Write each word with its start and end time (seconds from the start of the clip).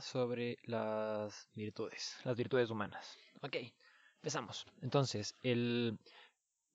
sobre 0.00 0.58
las 0.64 1.48
virtudes, 1.54 2.16
las 2.24 2.36
virtudes 2.36 2.70
humanas. 2.70 3.18
Ok, 3.42 3.56
empezamos. 4.16 4.66
Entonces, 4.82 5.34
el, 5.42 5.98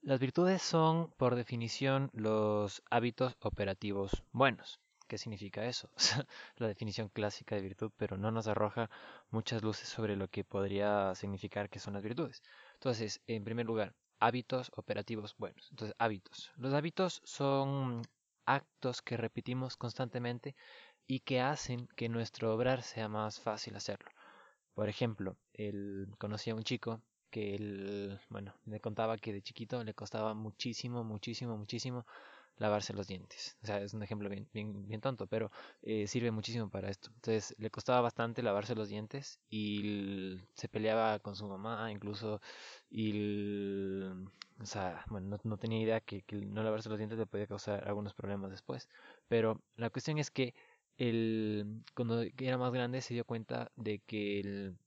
las 0.01 0.19
virtudes 0.19 0.61
son, 0.61 1.11
por 1.17 1.35
definición, 1.35 2.11
los 2.13 2.83
hábitos 2.89 3.35
operativos 3.41 4.23
buenos. 4.31 4.79
¿Qué 5.07 5.17
significa 5.17 5.65
eso? 5.65 5.89
la 6.57 6.67
definición 6.67 7.09
clásica 7.09 7.55
de 7.55 7.61
virtud, 7.61 7.91
pero 7.97 8.17
no 8.17 8.31
nos 8.31 8.47
arroja 8.47 8.89
muchas 9.29 9.63
luces 9.63 9.87
sobre 9.87 10.15
lo 10.15 10.27
que 10.27 10.43
podría 10.43 11.13
significar 11.15 11.69
que 11.69 11.79
son 11.79 11.93
las 11.93 12.03
virtudes. 12.03 12.41
Entonces, 12.73 13.21
en 13.27 13.43
primer 13.43 13.65
lugar, 13.65 13.93
hábitos 14.19 14.71
operativos 14.75 15.35
buenos. 15.37 15.67
Entonces, 15.71 15.95
hábitos. 15.99 16.51
Los 16.57 16.73
hábitos 16.73 17.21
son 17.23 18.01
actos 18.45 19.01
que 19.01 19.17
repetimos 19.17 19.77
constantemente 19.77 20.55
y 21.07 21.19
que 21.21 21.41
hacen 21.41 21.87
que 21.95 22.09
nuestro 22.09 22.53
obrar 22.53 22.81
sea 22.81 23.07
más 23.09 23.39
fácil 23.39 23.75
hacerlo. 23.75 24.09
Por 24.73 24.89
ejemplo, 24.89 25.37
él 25.53 26.07
conocía 26.17 26.53
a 26.53 26.57
un 26.57 26.63
chico 26.63 27.01
que 27.29 27.55
él, 27.55 28.19
bueno, 28.29 28.55
me 28.65 28.79
contaba 28.79 29.17
que 29.17 29.33
de 29.33 29.41
chiquito 29.41 29.83
le 29.83 29.93
costaba 29.93 30.33
muchísimo, 30.33 31.03
muchísimo, 31.03 31.57
muchísimo 31.57 32.05
lavarse 32.57 32.93
los 32.93 33.07
dientes. 33.07 33.57
O 33.63 33.65
sea, 33.65 33.81
es 33.81 33.93
un 33.93 34.03
ejemplo 34.03 34.29
bien, 34.29 34.47
bien, 34.53 34.87
bien 34.87 35.01
tonto, 35.01 35.27
pero 35.27 35.51
eh, 35.81 36.07
sirve 36.07 36.31
muchísimo 36.31 36.69
para 36.69 36.89
esto. 36.89 37.09
Entonces, 37.15 37.55
le 37.57 37.69
costaba 37.69 38.01
bastante 38.01 38.41
lavarse 38.43 38.75
los 38.75 38.89
dientes 38.89 39.39
y 39.49 40.39
se 40.53 40.69
peleaba 40.69 41.19
con 41.19 41.35
su 41.35 41.47
mamá, 41.47 41.91
incluso, 41.91 42.41
y, 42.89 44.01
o 44.59 44.65
sea, 44.65 45.03
bueno, 45.09 45.37
no, 45.43 45.57
tenía 45.57 45.81
idea 45.81 45.99
que, 46.01 46.21
que, 46.23 46.37
no 46.37 46.63
lavarse 46.63 46.89
los 46.89 46.97
dientes 46.97 47.19
le 47.19 47.25
podía 47.25 47.47
causar 47.47 47.87
algunos 47.87 48.13
problemas 48.13 48.51
después. 48.51 48.87
Pero 49.27 49.61
la 49.75 49.89
cuestión 49.89 50.17
es 50.17 50.31
que 50.31 50.53
él, 50.97 51.83
cuando 51.93 52.21
era 52.21 52.57
más 52.57 52.71
grande 52.73 53.01
se 53.01 53.13
dio 53.13 53.25
cuenta 53.25 53.71
de 53.75 53.99
que 53.99 54.39
el, 54.39 54.77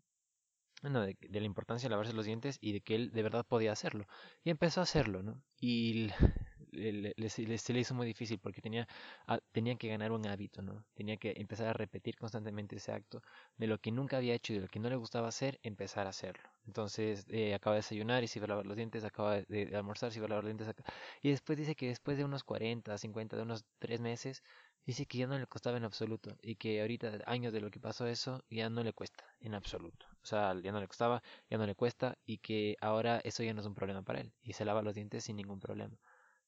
bueno, 0.82 1.02
de, 1.02 1.16
la 1.30 1.46
importancia 1.46 1.88
de 1.88 1.90
lavarse 1.90 2.12
los 2.12 2.26
dientes 2.26 2.58
y 2.60 2.72
de 2.72 2.80
que 2.80 2.94
él 2.94 3.10
de 3.12 3.22
verdad 3.22 3.46
podía 3.46 3.72
hacerlo. 3.72 4.06
Y 4.44 4.50
empezó 4.50 4.80
a 4.80 4.84
hacerlo, 4.84 5.22
¿no? 5.22 5.42
Y 5.60 6.08
le, 6.72 7.14
se 7.30 7.72
le 7.72 7.80
hizo 7.80 7.94
muy 7.94 8.06
difícil 8.06 8.38
porque 8.38 8.60
tenía, 8.60 8.86
ah, 9.26 9.40
tenía 9.52 9.76
que 9.76 9.88
ganar 9.88 10.12
un 10.12 10.26
hábito, 10.26 10.62
¿no? 10.62 10.84
Tenía 10.94 11.16
que 11.16 11.34
empezar 11.36 11.68
a 11.68 11.72
repetir 11.72 12.16
constantemente 12.16 12.76
ese 12.76 12.92
acto 12.92 13.22
de 13.56 13.66
lo 13.66 13.78
que 13.78 13.90
nunca 13.90 14.18
había 14.18 14.34
hecho 14.34 14.52
y 14.52 14.56
de 14.56 14.62
lo 14.62 14.68
que 14.68 14.78
no 14.78 14.88
le 14.88 14.96
gustaba 14.96 15.28
hacer, 15.28 15.58
empezar 15.62 16.06
a 16.06 16.10
hacerlo. 16.10 16.48
Entonces 16.66 17.26
eh, 17.28 17.54
acaba 17.54 17.74
de 17.74 17.80
desayunar 17.80 18.22
y 18.22 18.28
se 18.28 18.38
iba 18.38 18.46
a 18.46 18.48
lavar 18.48 18.66
los 18.66 18.76
dientes, 18.76 19.04
acaba 19.04 19.40
de, 19.40 19.72
almorzar, 19.74 20.12
se 20.12 20.18
iba 20.18 20.26
a 20.26 20.30
lavar 20.30 20.44
los 20.44 20.56
dientes. 20.56 20.74
Y 21.22 21.30
después 21.30 21.58
dice 21.58 21.74
que 21.74 21.88
después 21.88 22.16
de 22.16 22.24
unos 22.24 22.44
40, 22.44 22.96
50, 22.96 23.36
de 23.36 23.42
unos 23.42 23.64
3 23.78 24.00
meses, 24.00 24.42
Dice 24.86 25.06
que 25.06 25.18
ya 25.18 25.26
no 25.26 25.38
le 25.38 25.46
costaba 25.46 25.76
en 25.76 25.84
absoluto 25.84 26.36
y 26.42 26.56
que 26.56 26.80
ahorita, 26.80 27.18
años 27.26 27.52
de 27.52 27.60
lo 27.60 27.70
que 27.70 27.78
pasó 27.80 28.06
eso, 28.06 28.42
ya 28.50 28.70
no 28.70 28.82
le 28.82 28.92
cuesta 28.92 29.24
en 29.40 29.54
absoluto. 29.54 30.06
O 30.22 30.26
sea, 30.26 30.54
ya 30.62 30.72
no 30.72 30.80
le 30.80 30.88
costaba, 30.88 31.22
ya 31.50 31.58
no 31.58 31.66
le 31.66 31.74
cuesta 31.74 32.18
y 32.26 32.38
que 32.38 32.76
ahora 32.80 33.20
eso 33.24 33.42
ya 33.42 33.54
no 33.54 33.60
es 33.60 33.66
un 33.66 33.74
problema 33.74 34.02
para 34.02 34.20
él 34.20 34.32
y 34.42 34.54
se 34.54 34.64
lava 34.64 34.82
los 34.82 34.94
dientes 34.94 35.24
sin 35.24 35.36
ningún 35.36 35.60
problema. 35.60 35.96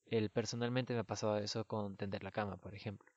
Él 0.07 0.31
personalmente 0.31 0.95
me 0.95 1.01
ha 1.01 1.05
pasado 1.05 1.39
eso 1.39 1.65
con 1.67 1.97
tender 1.97 2.25
la 2.25 2.33
cama, 2.33 2.57
por 2.59 2.75
ejemplo 2.75 3.11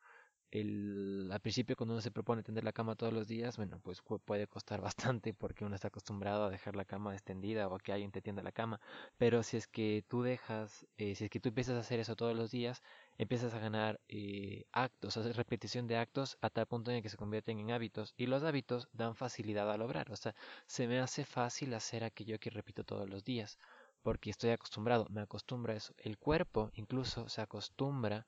el, 0.53 1.29
al 1.31 1.39
principio 1.41 1.75
cuando 1.75 1.95
uno 1.95 2.01
se 2.01 2.11
propone 2.11 2.43
tender 2.43 2.63
la 2.63 2.73
cama 2.73 2.95
todos 2.95 3.11
los 3.11 3.27
días, 3.27 3.57
bueno, 3.57 3.79
pues 3.81 4.01
puede 4.25 4.47
costar 4.47 4.81
bastante 5.21 5.33
porque 5.33 5.65
uno 5.65 5.75
está 5.75 5.87
acostumbrado 5.87 6.45
a 6.45 6.49
dejar 6.51 6.75
la 6.75 6.85
cama 6.85 7.13
extendida 7.13 7.67
o 7.67 7.75
a 7.75 7.79
que 7.79 7.91
alguien 7.91 8.11
te 8.11 8.21
tienda 8.21 8.43
la 8.43 8.51
cama, 8.51 8.79
pero 9.17 9.41
si 9.43 9.57
es 9.57 9.67
que 9.67 10.05
tú 10.07 10.21
dejas, 10.21 10.85
eh, 10.97 11.15
si 11.15 11.25
es 11.25 11.29
que 11.31 11.39
tú 11.39 11.49
empiezas 11.49 11.75
a 11.75 11.79
hacer 11.79 11.99
eso 11.99 12.15
todos 12.15 12.35
los 12.35 12.51
días, 12.51 12.83
empiezas 13.17 13.53
a 13.53 13.59
ganar 13.59 13.99
eh, 14.07 14.65
actos, 14.71 15.17
hacer 15.17 15.35
repetición 15.35 15.87
de 15.87 15.97
actos 15.97 16.37
a 16.41 16.49
tal 16.49 16.67
punto 16.67 16.91
en 16.91 17.01
que 17.03 17.09
se 17.09 17.17
convierten 17.17 17.59
en 17.59 17.71
hábitos 17.71 18.13
y 18.17 18.27
los 18.27 18.43
hábitos 18.43 18.89
dan 18.93 19.15
facilidad 19.15 19.71
a 19.71 19.77
lograr, 19.77 20.11
o 20.11 20.15
sea, 20.15 20.35
se 20.67 20.87
me 20.87 20.99
hace 20.99 21.25
fácil 21.25 21.73
hacer 21.73 22.03
aquello 22.03 22.39
que 22.39 22.49
repito 22.49 22.83
todos 22.83 23.09
los 23.09 23.23
días 23.23 23.57
porque 24.03 24.29
estoy 24.29 24.51
acostumbrado, 24.51 25.07
me 25.09 25.21
acostumbra 25.21 25.73
a 25.73 25.77
eso. 25.77 25.93
El 25.97 26.17
cuerpo 26.17 26.71
incluso 26.75 27.29
se 27.29 27.41
acostumbra 27.41 28.27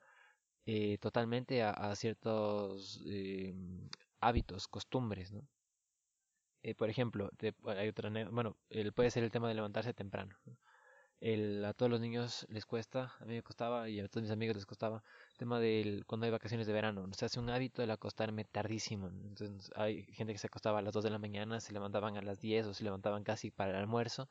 eh, 0.66 0.98
totalmente 0.98 1.62
a, 1.62 1.94
ciertos 1.96 3.02
eh, 3.06 3.54
hábitos, 4.20 4.68
costumbres, 4.68 5.32
¿no? 5.32 5.46
Eh, 6.62 6.74
por 6.74 6.90
ejemplo, 6.90 7.30
hay 7.66 7.88
otra, 7.88 8.10
bueno, 8.30 8.56
puede 8.94 9.10
ser 9.10 9.22
el 9.22 9.30
tema 9.30 9.48
de 9.48 9.54
levantarse 9.54 9.94
temprano. 9.94 10.36
El, 11.20 11.64
a 11.64 11.72
todos 11.72 11.90
los 11.90 12.00
niños 12.00 12.46
les 12.50 12.66
cuesta, 12.66 13.14
a 13.20 13.24
mí 13.24 13.34
me 13.34 13.42
costaba 13.42 13.88
y 13.88 14.00
a 14.00 14.08
todos 14.08 14.22
mis 14.22 14.30
amigos 14.30 14.56
les 14.56 14.66
costaba, 14.66 15.02
el 15.30 15.36
tema 15.38 15.58
del 15.60 16.04
cuando 16.06 16.26
hay 16.26 16.32
vacaciones 16.32 16.66
de 16.66 16.72
verano, 16.72 17.08
se 17.14 17.24
hace 17.24 17.40
un 17.40 17.48
hábito 17.50 17.82
el 17.82 17.90
acostarme 17.90 18.44
tardísimo. 18.44 19.08
Entonces 19.08 19.70
hay 19.76 20.04
gente 20.12 20.32
que 20.32 20.38
se 20.38 20.46
acostaba 20.46 20.80
a 20.80 20.82
las 20.82 20.92
2 20.92 21.04
de 21.04 21.10
la 21.10 21.18
mañana, 21.18 21.60
se 21.60 21.72
levantaban 21.72 22.16
a 22.16 22.22
las 22.22 22.40
10 22.40 22.66
o 22.66 22.74
se 22.74 22.84
levantaban 22.84 23.24
casi 23.24 23.50
para 23.50 23.70
el 23.70 23.76
almuerzo 23.76 24.28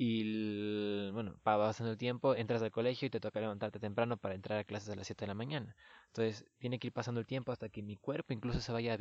y 0.00 1.10
bueno, 1.10 1.40
pasando 1.42 1.90
el 1.90 1.98
tiempo, 1.98 2.36
entras 2.36 2.62
al 2.62 2.70
colegio 2.70 3.06
y 3.06 3.10
te 3.10 3.18
toca 3.18 3.40
levantarte 3.40 3.80
temprano 3.80 4.16
para 4.16 4.34
entrar 4.36 4.58
a 4.60 4.64
clases 4.64 4.90
a 4.90 4.94
las 4.94 5.08
7 5.08 5.24
de 5.24 5.26
la 5.28 5.34
mañana. 5.34 5.74
Entonces, 6.06 6.46
tiene 6.58 6.78
que 6.78 6.86
ir 6.86 6.92
pasando 6.92 7.20
el 7.20 7.26
tiempo 7.26 7.50
hasta 7.50 7.68
que 7.68 7.82
mi 7.82 7.96
cuerpo 7.96 8.32
incluso 8.32 8.60
se 8.60 8.70
vaya 8.72 8.92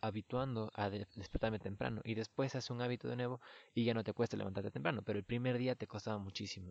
habituando 0.00 0.70
a 0.74 0.90
despertarme 0.90 1.58
temprano. 1.58 2.00
Y 2.04 2.14
después 2.14 2.54
hace 2.54 2.72
un 2.72 2.80
hábito 2.82 3.08
de 3.08 3.16
nuevo 3.16 3.40
y 3.74 3.84
ya 3.84 3.94
no 3.94 4.04
te 4.04 4.12
cuesta 4.12 4.36
levantarte 4.36 4.70
temprano. 4.70 5.02
Pero 5.02 5.18
el 5.18 5.24
primer 5.24 5.58
día 5.58 5.74
te 5.74 5.88
costaba 5.88 6.18
muchísimo. 6.18 6.70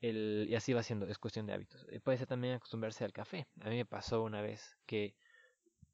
El, 0.00 0.46
y 0.48 0.54
así 0.54 0.72
va 0.72 0.82
siendo, 0.82 1.06
es 1.06 1.18
cuestión 1.18 1.46
de 1.46 1.54
hábitos. 1.54 1.86
Eh, 1.90 2.00
puede 2.00 2.18
ser 2.18 2.26
también 2.28 2.54
acostumbrarse 2.54 3.04
al 3.04 3.12
café. 3.12 3.46
A 3.62 3.70
mí 3.70 3.76
me 3.76 3.86
pasó 3.86 4.22
una 4.22 4.42
vez 4.42 4.76
que 4.86 5.14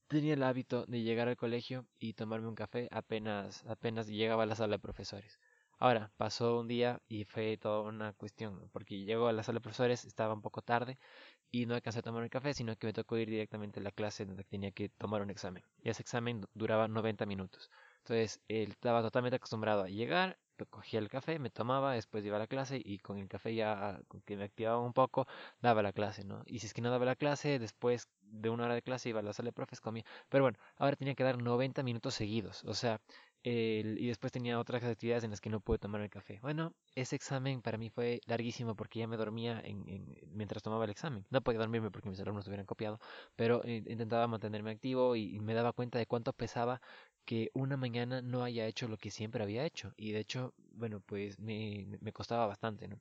tenía 0.09 0.35
el 0.35 0.43
hábito 0.43 0.85
de 0.87 1.03
llegar 1.03 1.29
al 1.29 1.37
colegio 1.37 1.87
y 1.99 2.15
tomarme 2.15 2.49
un 2.49 2.55
café 2.55 2.89
apenas, 2.91 3.65
apenas 3.67 4.09
llegaba 4.09 4.45
a 4.45 4.47
la 4.47 4.57
sala 4.57 4.77
de 4.77 4.81
profesores. 4.81 5.39
Ahora, 5.79 6.11
pasó 6.17 6.59
un 6.61 6.69
día 6.69 7.01
y 7.09 7.25
fue 7.25 7.57
toda 7.57 7.83
una 7.83 8.13
cuestión, 8.13 8.69
porque 8.73 9.05
llego 9.05 9.29
a 9.29 9.33
la 9.33 9.43
sala 9.43 9.59
de 9.59 9.63
profesores, 9.63 10.05
estaba 10.05 10.35
un 10.35 10.43
poco 10.43 10.63
tarde 10.63 10.99
y 11.51 11.67
no 11.67 11.75
alcancé 11.75 12.01
a 12.01 12.03
tomar 12.03 12.23
un 12.23 12.29
café, 12.29 12.55
sino 12.55 12.77
que 12.77 12.87
me 12.89 12.93
tocó 12.93 13.17
ir 13.19 13.29
directamente 13.31 13.81
a 13.81 13.83
la 13.83 13.93
clase 13.93 14.27
donde 14.27 14.45
tenía 14.45 14.73
que 14.73 14.89
tomar 14.89 15.23
un 15.23 15.31
examen. 15.31 15.63
Y 15.83 15.91
ese 15.91 16.03
examen 16.03 16.47
duraba 16.55 16.89
90 16.89 17.27
minutos. 17.27 17.71
Entonces, 17.99 18.41
él 18.49 18.71
estaba 18.71 19.03
totalmente 19.03 19.37
acostumbrado 19.37 19.83
a 19.85 19.89
llegar, 19.89 20.39
cogía 20.71 20.99
el 20.99 21.09
café, 21.09 21.39
me 21.39 21.51
tomaba, 21.51 21.93
después 21.95 22.25
iba 22.25 22.37
a 22.37 22.41
la 22.41 22.47
clase 22.47 22.81
y 22.85 22.99
con 22.99 23.19
el 23.19 23.29
café 23.29 23.55
ya 23.55 24.01
que 24.25 24.37
me 24.37 24.45
activaba 24.45 24.81
un 24.81 24.93
poco, 24.93 25.27
daba 25.61 25.83
la 25.83 25.93
clase, 25.93 26.25
¿no? 26.25 26.43
Y 26.47 26.59
si 26.59 26.67
es 26.67 26.75
que 26.75 26.83
no 26.83 26.91
daba 26.91 27.05
la 27.05 27.17
clase, 27.17 27.59
después 27.59 28.09
de 28.23 28.51
una 28.51 28.65
hora 28.65 28.75
de 28.75 28.83
clase 28.83 29.11
iba 29.11 29.21
a 29.21 29.23
la 29.23 29.33
sala 29.33 29.49
de 29.49 29.53
profes, 29.53 29.81
comía. 29.81 30.05
Pero 30.29 30.45
bueno, 30.45 30.59
ahora 30.77 30.97
tenía 30.97 31.15
que 31.15 31.25
dar 31.25 31.41
90 31.41 31.83
minutos 31.83 32.15
seguidos. 32.15 32.65
O 32.65 32.75
sea, 32.75 33.01
y 33.43 34.07
después 34.07 34.33
tenía 34.33 34.59
otras 34.59 34.83
actividades 34.85 35.25
en 35.25 35.31
las 35.31 35.41
que 35.41 35.51
no 35.51 35.61
pude 35.61 35.79
tomar 35.79 36.01
el 36.01 36.11
café. 36.11 36.39
Bueno, 36.43 36.75
ese 36.95 37.17
examen 37.17 37.63
para 37.63 37.79
mí 37.79 37.91
fue 37.91 38.21
larguísimo 38.27 38.75
porque 38.75 39.01
ya 39.01 39.07
me 39.07 39.17
dormía 39.17 39.61
en, 39.65 40.17
mientras 40.33 40.63
tomaba 40.63 40.85
el 40.85 40.91
examen. 40.91 41.25
No 41.31 41.41
podía 41.43 41.61
dormirme 41.61 41.91
porque 41.91 42.09
mis 42.09 42.21
alumnos 42.21 42.47
hubieran 42.49 42.67
copiado, 42.67 43.01
pero 43.37 43.63
intentaba 43.65 44.27
mantenerme 44.27 44.71
activo 44.73 45.17
y, 45.17 45.39
me 45.41 45.55
daba 45.55 45.73
cuenta 45.73 45.99
de 45.99 46.07
cuánto 46.07 46.33
pesaba 46.33 46.81
que 47.25 47.51
una 47.55 47.77
mañana 47.77 48.23
no 48.23 48.43
haya 48.45 48.67
hecho 48.67 48.89
lo 48.89 48.99
que 48.99 49.11
siempre 49.11 49.43
había 49.43 49.65
hecho. 49.65 49.93
Y 49.97 50.13
de 50.13 50.21
hecho, 50.21 50.55
bueno, 50.73 51.01
pues 51.01 51.39
me, 51.39 51.87
me 52.01 52.13
costaba 52.13 52.47
bastante, 52.47 52.89
¿no? 52.89 53.01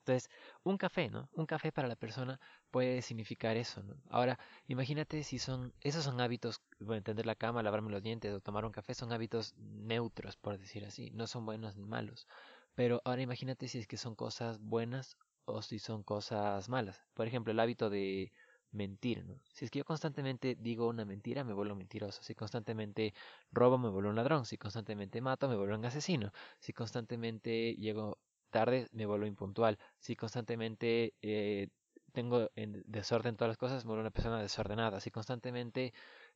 Entonces, 0.00 0.30
un 0.64 0.76
café, 0.78 1.10
¿no? 1.10 1.28
Un 1.32 1.46
café 1.46 1.72
para 1.72 1.88
la 1.88 1.96
persona 1.96 2.40
puede 2.70 3.02
significar 3.02 3.56
eso, 3.56 3.82
¿no? 3.82 3.96
Ahora, 4.08 4.38
imagínate 4.66 5.22
si 5.24 5.38
son, 5.38 5.72
esos 5.80 6.04
son 6.04 6.20
hábitos, 6.20 6.60
bueno, 6.80 7.02
tender 7.02 7.26
la 7.26 7.34
cama, 7.34 7.62
lavarme 7.62 7.90
los 7.90 8.02
dientes 8.02 8.32
o 8.34 8.40
tomar 8.40 8.64
un 8.64 8.72
café, 8.72 8.94
son 8.94 9.12
hábitos 9.12 9.54
neutros, 9.56 10.36
por 10.36 10.58
decir 10.58 10.84
así, 10.84 11.10
no 11.12 11.26
son 11.26 11.44
buenos 11.46 11.76
ni 11.76 11.84
malos. 11.86 12.26
Pero 12.74 13.00
ahora 13.04 13.22
imagínate 13.22 13.68
si 13.68 13.78
es 13.78 13.86
que 13.86 13.96
son 13.96 14.14
cosas 14.14 14.58
buenas 14.60 15.16
o 15.44 15.62
si 15.62 15.78
son 15.78 16.02
cosas 16.02 16.68
malas. 16.68 17.04
Por 17.14 17.26
ejemplo, 17.26 17.52
el 17.52 17.60
hábito 17.60 17.90
de 17.90 18.32
mentir, 18.72 19.24
¿no? 19.24 19.40
Si 19.52 19.64
es 19.64 19.70
que 19.70 19.78
yo 19.80 19.84
constantemente 19.84 20.56
digo 20.58 20.88
una 20.88 21.04
mentira, 21.04 21.44
me 21.44 21.52
vuelvo 21.52 21.74
mentiroso. 21.74 22.22
Si 22.22 22.34
constantemente 22.34 23.14
robo, 23.52 23.78
me 23.78 23.88
vuelvo 23.88 24.10
un 24.10 24.16
ladrón. 24.16 24.46
Si 24.46 24.56
constantemente 24.58 25.20
mato, 25.20 25.48
me 25.48 25.56
vuelvo 25.56 25.74
un 25.76 25.84
asesino. 25.84 26.32
Si 26.60 26.72
constantemente 26.72 27.74
llego 27.74 28.18
tarde, 28.50 28.88
me 28.92 29.06
vuelvo 29.06 29.26
impuntual. 29.26 29.78
Si 29.98 30.16
constantemente 30.16 31.14
eh, 31.22 31.68
tengo 32.12 32.50
en 32.56 32.82
desorden 32.86 33.36
todas 33.36 33.50
las 33.50 33.58
cosas, 33.58 33.84
me 33.84 33.88
vuelvo 33.88 34.02
una 34.02 34.10
persona 34.10 34.40
desordenada. 34.40 35.00
Si 35.00 35.10
constantemente 35.10 35.92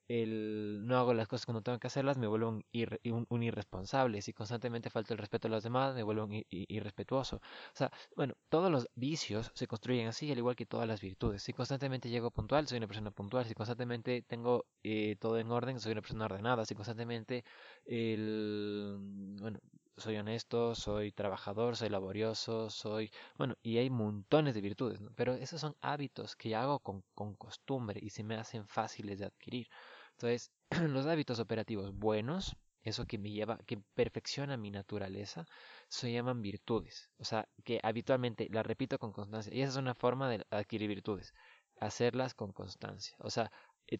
el, 0.08 0.82
no 0.86 0.98
hago 0.98 1.14
las 1.14 1.28
cosas 1.28 1.46
cuando 1.46 1.62
tengo 1.62 1.78
que 1.78 1.86
hacerlas, 1.86 2.18
me 2.18 2.26
vuelvo 2.26 2.48
un, 2.48 2.64
un, 3.28 3.42
irresponsable. 3.42 4.22
Si 4.22 4.32
constantemente 4.32 4.90
falto 4.90 5.14
el 5.14 5.18
respeto 5.18 5.48
a 5.48 5.50
los 5.50 5.62
demás, 5.62 5.94
me 5.94 6.02
vuelvo 6.02 6.24
un 6.24 6.44
irrespetuoso. 6.50 7.36
O 7.36 7.76
sea, 7.76 7.90
bueno, 8.16 8.34
todos 8.48 8.70
los 8.70 8.88
vicios 8.94 9.50
se 9.54 9.66
construyen 9.66 10.08
así, 10.08 10.30
al 10.30 10.38
igual 10.38 10.56
que 10.56 10.66
todas 10.66 10.86
las 10.88 11.00
virtudes. 11.00 11.42
Si 11.42 11.52
constantemente 11.52 12.10
llego 12.10 12.30
puntual, 12.30 12.66
soy 12.68 12.78
una 12.78 12.86
persona 12.86 13.10
puntual. 13.10 13.46
Si 13.46 13.54
constantemente 13.54 14.22
tengo 14.22 14.66
eh, 14.82 15.16
todo 15.18 15.38
en 15.38 15.50
orden, 15.50 15.80
soy 15.80 15.92
una 15.92 16.02
persona 16.02 16.26
ordenada. 16.26 16.64
Si 16.66 16.74
constantemente 16.74 17.44
el, 17.86 18.98
bueno, 19.40 19.58
soy 19.96 20.16
honesto, 20.16 20.74
soy 20.74 21.12
trabajador, 21.12 21.76
soy 21.76 21.88
laborioso, 21.88 22.70
soy... 22.70 23.10
Bueno, 23.38 23.56
y 23.62 23.78
hay 23.78 23.90
montones 23.90 24.54
de 24.54 24.60
virtudes. 24.60 25.00
Pero 25.16 25.34
esos 25.34 25.60
son 25.60 25.76
hábitos 25.80 26.36
que 26.36 26.54
hago 26.56 26.80
con, 26.80 27.02
con 27.14 27.34
costumbre 27.36 28.00
y 28.02 28.10
se 28.10 28.24
me 28.24 28.36
hacen 28.36 28.66
fáciles 28.66 29.18
de 29.18 29.26
adquirir. 29.26 29.68
Entonces, 30.12 30.50
los 30.90 31.06
hábitos 31.06 31.38
operativos 31.40 31.92
buenos, 31.94 32.56
eso 32.82 33.06
que 33.06 33.18
me 33.18 33.30
lleva, 33.30 33.58
que 33.66 33.78
perfecciona 33.94 34.56
mi 34.56 34.70
naturaleza, 34.70 35.46
se 35.88 36.12
llaman 36.12 36.42
virtudes. 36.42 37.10
O 37.18 37.24
sea, 37.24 37.48
que 37.64 37.80
habitualmente 37.82 38.48
las 38.50 38.66
repito 38.66 38.98
con 38.98 39.12
constancia. 39.12 39.52
Y 39.54 39.62
esa 39.62 39.72
es 39.72 39.76
una 39.76 39.94
forma 39.94 40.28
de 40.28 40.46
adquirir 40.50 40.88
virtudes, 40.88 41.34
hacerlas 41.80 42.34
con 42.34 42.52
constancia. 42.52 43.16
O 43.20 43.30
sea, 43.30 43.50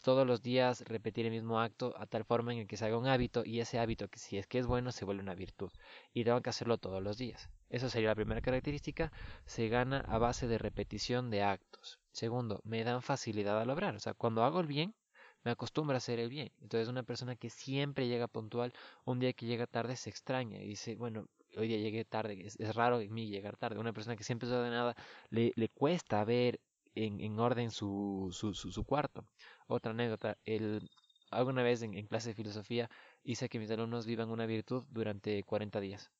todos 0.03 0.27
los 0.27 0.41
días 0.41 0.81
repetir 0.81 1.25
el 1.25 1.31
mismo 1.31 1.59
acto 1.59 1.93
a 1.97 2.05
tal 2.05 2.25
forma 2.25 2.53
en 2.53 2.67
que 2.67 2.77
se 2.77 2.85
haga 2.85 2.97
un 2.97 3.07
hábito 3.07 3.43
y 3.45 3.59
ese 3.59 3.79
hábito 3.79 4.07
que 4.09 4.19
si 4.19 4.37
es 4.37 4.47
que 4.47 4.59
es 4.59 4.67
bueno 4.67 4.91
se 4.91 5.05
vuelve 5.05 5.21
una 5.21 5.35
virtud 5.35 5.71
y 6.13 6.23
tengo 6.23 6.41
que 6.41 6.49
hacerlo 6.49 6.77
todos 6.77 7.01
los 7.01 7.17
días. 7.17 7.49
Esa 7.69 7.89
sería 7.89 8.09
la 8.09 8.15
primera 8.15 8.41
característica, 8.41 9.11
se 9.45 9.69
gana 9.69 9.99
a 10.07 10.17
base 10.17 10.47
de 10.47 10.57
repetición 10.57 11.29
de 11.29 11.43
actos. 11.43 11.99
Segundo, 12.11 12.61
me 12.63 12.83
dan 12.83 13.01
facilidad 13.01 13.59
al 13.59 13.69
obrar, 13.69 13.95
o 13.95 13.99
sea, 13.99 14.13
cuando 14.13 14.43
hago 14.43 14.59
el 14.59 14.67
bien, 14.67 14.95
me 15.43 15.51
acostumbro 15.51 15.95
a 15.95 15.97
hacer 15.97 16.19
el 16.19 16.29
bien. 16.29 16.51
Entonces 16.61 16.89
una 16.89 17.03
persona 17.03 17.35
que 17.35 17.49
siempre 17.49 18.07
llega 18.07 18.27
puntual, 18.27 18.73
un 19.05 19.19
día 19.19 19.33
que 19.33 19.45
llega 19.45 19.67
tarde 19.67 19.95
se 19.95 20.09
extraña 20.09 20.59
y 20.61 20.67
dice, 20.67 20.95
bueno, 20.95 21.27
hoy 21.55 21.67
día 21.67 21.77
llegué 21.77 22.05
tarde, 22.05 22.45
es, 22.45 22.75
raro 22.75 22.99
en 22.99 23.13
mí 23.13 23.27
llegar 23.29 23.55
tarde. 23.57 23.79
Una 23.79 23.93
persona 23.93 24.15
que 24.15 24.23
siempre 24.23 24.47
es 24.47 24.53
ordenada, 24.53 24.95
le, 25.29 25.53
le 25.55 25.69
cuesta 25.69 26.23
ver 26.25 26.59
en, 26.95 27.19
en 27.21 27.39
orden 27.39 27.71
su, 27.71 28.29
su, 28.31 28.53
su, 28.53 28.83
cuarto. 28.83 29.25
Otra 29.67 29.91
anécdota, 29.91 30.37
el, 30.45 30.89
alguna 31.31 31.63
vez 31.63 31.81
en, 31.81 32.07
clase 32.07 32.29
de 32.29 32.35
filosofía 32.35 32.89
hice 33.23 33.49
que 33.49 33.59
mis 33.59 33.71
alumnos 33.71 34.05
vivan 34.05 34.29
una 34.29 34.45
virtud 34.45 34.85
durante 34.89 35.43
40 35.43 35.79
días. 35.79 36.11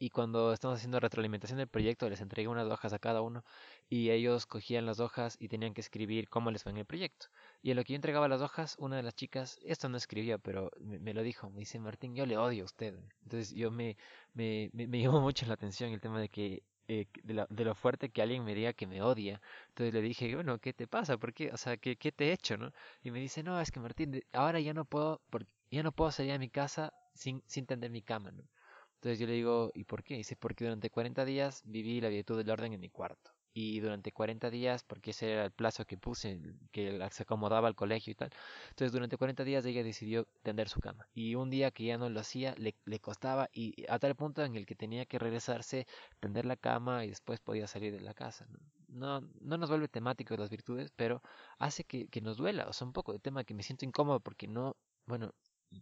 Y 0.00 0.10
cuando 0.10 0.52
estamos 0.52 0.76
haciendo 0.76 1.00
retroalimentación 1.00 1.58
del 1.58 1.66
proyecto, 1.66 2.08
les 2.08 2.20
entregué 2.20 2.46
unas 2.46 2.68
hojas 2.70 2.92
a 2.92 3.00
cada 3.00 3.20
uno 3.20 3.44
y 3.88 4.10
ellos 4.10 4.46
cogían 4.46 4.86
las 4.86 5.00
hojas 5.00 5.36
y 5.40 5.48
tenían 5.48 5.74
que 5.74 5.80
escribir 5.80 6.28
cómo 6.28 6.52
les 6.52 6.62
fue 6.62 6.70
en 6.70 6.78
el 6.78 6.84
proyecto. 6.86 7.26
Y 7.62 7.70
en 7.72 7.76
lo 7.76 7.82
que 7.82 7.94
yo 7.94 7.96
entregaba 7.96 8.28
las 8.28 8.40
hojas, 8.40 8.76
una 8.78 8.96
de 8.96 9.02
las 9.02 9.16
chicas, 9.16 9.58
esto 9.64 9.88
no 9.88 9.96
escribía, 9.96 10.38
pero 10.38 10.70
me, 10.78 11.12
lo 11.14 11.22
dijo, 11.22 11.50
me 11.50 11.60
dice, 11.60 11.80
Martín, 11.80 12.14
yo 12.14 12.26
le 12.26 12.38
odio 12.38 12.62
a 12.62 12.66
usted. 12.66 12.94
Entonces 13.24 13.52
yo 13.52 13.72
me, 13.72 13.96
me, 14.34 14.70
me, 14.72 14.86
me 14.86 15.00
llamó 15.02 15.20
mucho 15.20 15.46
la 15.46 15.54
atención 15.54 15.90
el 15.90 16.00
tema 16.00 16.20
de 16.20 16.28
que 16.28 16.62
eh, 16.88 17.06
de, 17.22 17.46
de, 17.48 17.64
lo 17.64 17.74
fuerte 17.74 18.10
que 18.10 18.22
alguien 18.22 18.44
me 18.44 18.54
diga 18.54 18.72
que 18.72 18.86
me 18.86 19.02
odia. 19.02 19.40
Entonces 19.68 19.94
le 19.94 20.02
dije, 20.02 20.34
bueno, 20.34 20.58
¿qué 20.58 20.72
te 20.72 20.86
pasa? 20.86 21.18
¿Por 21.18 21.32
qué? 21.34 21.50
O 21.52 21.56
sea, 21.56 21.76
¿qué, 21.76 21.96
qué 21.96 22.12
te 22.12 22.28
he 22.28 22.32
hecho, 22.32 22.56
no? 22.56 22.72
Y 23.02 23.10
me 23.10 23.20
dice, 23.20 23.42
no, 23.42 23.60
es 23.60 23.70
que 23.70 23.80
Martín, 23.80 24.22
ahora 24.32 24.60
ya 24.60 24.74
no 24.74 24.84
puedo, 24.84 25.20
porque 25.30 25.48
ya 25.70 25.82
no 25.82 25.92
puedo 25.92 26.10
salir 26.10 26.32
a 26.32 26.38
mi 26.38 26.48
casa 26.50 26.92
sin, 27.14 27.42
sin 27.46 27.66
tender 27.66 27.90
mi 27.90 28.02
cama. 28.02 28.30
Entonces 28.30 29.18
yo 29.18 29.26
le 29.26 29.34
digo, 29.34 29.70
¿y 29.74 29.84
por 29.84 30.02
qué? 30.02 30.16
Dice, 30.16 30.36
porque 30.36 30.64
durante 30.64 30.90
40 30.90 31.24
días 31.24 31.62
viví 31.66 32.00
la 32.00 32.08
virtud 32.08 32.36
del 32.38 32.50
orden 32.50 32.72
en 32.72 32.80
mi 32.80 32.90
cuarto 32.90 33.37
y 33.52 33.80
durante 33.80 34.12
40 34.12 34.50
días, 34.50 34.84
porque 34.84 35.10
ese 35.10 35.32
era 35.32 35.44
el 35.44 35.50
plazo 35.50 35.84
que 35.84 35.96
puse, 35.96 36.40
que 36.72 37.06
se 37.10 37.22
acomodaba 37.22 37.68
al 37.68 37.74
colegio 37.74 38.12
y 38.12 38.14
tal. 38.14 38.30
Entonces 38.70 38.92
durante 38.92 39.16
40 39.16 39.44
días 39.44 39.64
ella 39.64 39.82
decidió 39.82 40.26
tender 40.42 40.68
su 40.68 40.80
cama. 40.80 41.08
Y 41.14 41.34
un 41.34 41.50
día 41.50 41.70
que 41.70 41.84
ya 41.84 41.98
no 41.98 42.08
lo 42.08 42.20
hacía, 42.20 42.54
le, 42.56 42.74
le 42.84 43.00
costaba 43.00 43.48
y 43.52 43.84
a 43.88 43.98
tal 43.98 44.14
punto 44.14 44.44
en 44.44 44.56
el 44.56 44.66
que 44.66 44.74
tenía 44.74 45.06
que 45.06 45.18
regresarse, 45.18 45.86
tender 46.20 46.46
la 46.46 46.56
cama 46.56 47.04
y 47.04 47.08
después 47.08 47.40
podía 47.40 47.66
salir 47.66 47.92
de 47.92 48.00
la 48.00 48.14
casa. 48.14 48.46
No, 48.88 49.20
no, 49.40 49.58
nos 49.58 49.68
vuelve 49.68 49.88
temático 49.88 50.34
de 50.34 50.40
las 50.40 50.50
virtudes, 50.50 50.90
pero 50.96 51.22
hace 51.58 51.84
que, 51.84 52.08
que 52.08 52.20
nos 52.20 52.36
duela. 52.36 52.66
O 52.68 52.72
sea, 52.72 52.86
un 52.86 52.92
poco 52.92 53.12
de 53.12 53.18
tema 53.18 53.44
que 53.44 53.54
me 53.54 53.62
siento 53.62 53.84
incómodo 53.84 54.20
porque 54.20 54.48
no, 54.48 54.76
bueno, 55.06 55.34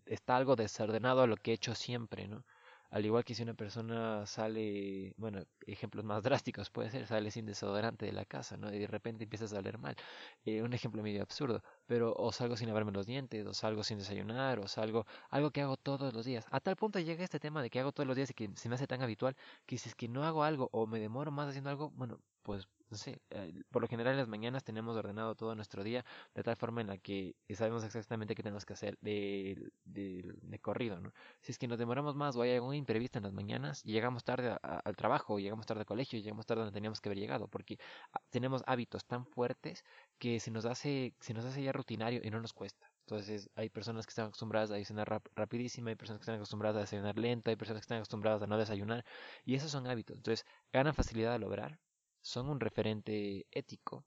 está 0.07 0.37
algo 0.37 0.57
desordenado 0.57 1.23
a 1.23 1.27
lo 1.27 1.37
que 1.37 1.53
he 1.53 1.55
hecho 1.55 1.75
siempre, 1.75 2.29
¿no? 2.29 2.45
Al 2.91 3.05
igual 3.05 3.25
que 3.25 3.35
si 3.35 3.43
una 3.43 3.55
persona 3.55 4.27
sale, 4.27 5.15
bueno, 5.17 5.45
ejemplos 5.67 6.05
más 6.05 6.23
drásticos 6.45 6.71
puede 6.71 6.91
ser, 6.91 7.07
sale 7.07 7.31
sin 7.31 7.47
desodorante 7.47 8.07
de 8.07 8.13
la 8.13 8.25
casa, 8.25 8.57
¿no? 8.57 8.73
Y 8.73 8.79
de 8.79 8.87
repente 8.87 9.25
empiezas 9.25 9.53
a 9.53 9.59
oler 9.59 9.79
mal. 9.79 9.97
Eh, 10.45 10.63
un 10.63 10.73
ejemplo 10.73 11.03
medio 11.03 11.23
absurdo, 11.23 11.63
pero 11.87 12.15
o 12.17 12.33
salgo 12.33 12.57
sin 12.57 12.69
lavarme 12.69 12.93
los 12.93 13.07
dientes, 13.07 13.47
o 13.47 13.55
salgo 13.55 13.85
sin 13.85 13.99
desayunar, 13.99 14.59
o 14.59 14.69
salgo, 14.69 15.07
algo 15.31 15.51
que 15.51 15.63
hago 15.63 15.77
todos 15.77 16.13
los 16.15 16.25
días. 16.25 16.47
A 16.51 16.61
tal 16.61 16.77
punto 16.77 16.99
llega 17.01 17.25
este 17.25 17.41
tema 17.41 17.63
de 17.63 17.71
que 17.71 17.81
hago 17.81 17.93
todos 17.93 18.07
los 18.07 18.17
días 18.17 18.31
y 18.31 18.35
que 18.35 18.51
se 18.57 18.69
me 18.69 18.75
hace 18.77 18.87
tan 18.87 19.03
habitual 19.03 19.37
que 19.67 19.79
si 19.79 19.89
es 19.89 19.95
que 19.95 20.09
no 20.09 20.25
hago 20.25 20.45
algo 20.45 20.69
o 20.73 20.87
me 20.87 20.99
demoro 21.01 21.31
más 21.31 21.49
haciendo 21.49 21.71
algo, 21.71 21.91
bueno, 21.91 22.21
pues 22.43 22.69
no 22.91 22.97
sé, 22.97 23.21
eh, 23.31 23.53
por 23.71 23.83
lo 23.83 23.89
general 23.89 24.13
en 24.13 24.19
las 24.19 24.29
mañanas 24.29 24.65
tenemos 24.65 24.97
ordenado 24.97 25.35
todo 25.35 25.55
nuestro 25.55 25.83
día 25.83 26.05
de 26.35 26.43
tal 26.43 26.57
forma 26.57 26.81
en 26.81 26.89
la 26.89 26.99
que 26.99 27.35
sabemos 27.55 27.85
exactamente 27.85 28.35
qué 28.35 28.43
tenemos 28.43 28.65
que 28.65 28.75
hacer 28.75 28.97
de, 29.01 29.71
de, 29.85 30.59
corrido, 30.61 31.01
¿no? 31.01 31.13
Si 31.43 31.53
es 31.53 31.59
que 31.59 31.69
nos 31.69 31.79
demoramos 31.79 32.17
más 32.17 32.37
o 32.37 32.43
hay 32.43 32.55
algún 32.55 32.75
imprevisto 32.75 33.19
en 33.19 33.25
las 33.25 33.33
mañanas, 33.33 33.83
llegamos 33.85 34.25
tarde 34.25 34.57
al 34.63 34.97
trabajo, 34.97 35.39
llegamos 35.39 35.67
tarde 35.67 35.81
al 35.81 35.87
colegio, 35.87 36.19
llegamos 36.19 36.47
tarde 36.47 36.63
donde 36.63 36.75
teníamos 36.75 37.01
que 37.01 37.09
haber 37.09 37.19
llegado, 37.19 37.49
porque 37.49 37.79
ah, 38.13 38.21
tenemos 38.31 38.63
hábitos 38.67 39.05
tan 39.05 39.27
fuertes 39.27 39.85
que 40.19 40.41
se 40.41 40.51
nos 40.51 40.65
hace, 40.65 41.15
se 41.21 41.35
nos 41.35 41.45
hace 41.45 41.63
ya 41.63 41.73
rutinario 41.73 42.21
y 42.23 42.31
no 42.31 42.41
nos 42.41 42.53
cuesta. 42.53 42.91
Entonces 43.07 43.51
hay 43.55 43.69
personas 43.71 44.05
que 44.05 44.11
están 44.11 44.27
acostumbradas 44.27 44.71
a 44.73 44.75
desayunar 44.75 45.09
rap 45.09 45.27
rapidísimo, 45.37 45.89
hay 45.89 45.95
personas 45.95 46.19
que 46.21 46.25
están 46.25 46.37
acostumbradas 46.37 46.77
a 46.77 46.81
desayunar 46.81 47.17
lento, 47.17 47.51
hay 47.51 47.57
personas 47.57 47.81
que 47.81 47.85
están 47.85 47.99
acostumbradas 47.99 48.43
a 48.43 48.49
no 48.49 48.59
desayunar 48.59 49.05
y 49.45 49.55
esos 49.55 49.71
son 49.71 49.87
hábitos. 49.87 50.17
Entonces 50.17 50.45
ganan 50.73 50.93
facilidad 50.95 51.35
al 51.35 51.43
lograr, 51.43 51.79
son 52.27 52.49
un 52.51 52.59
referente 52.61 53.47
ético. 53.53 54.05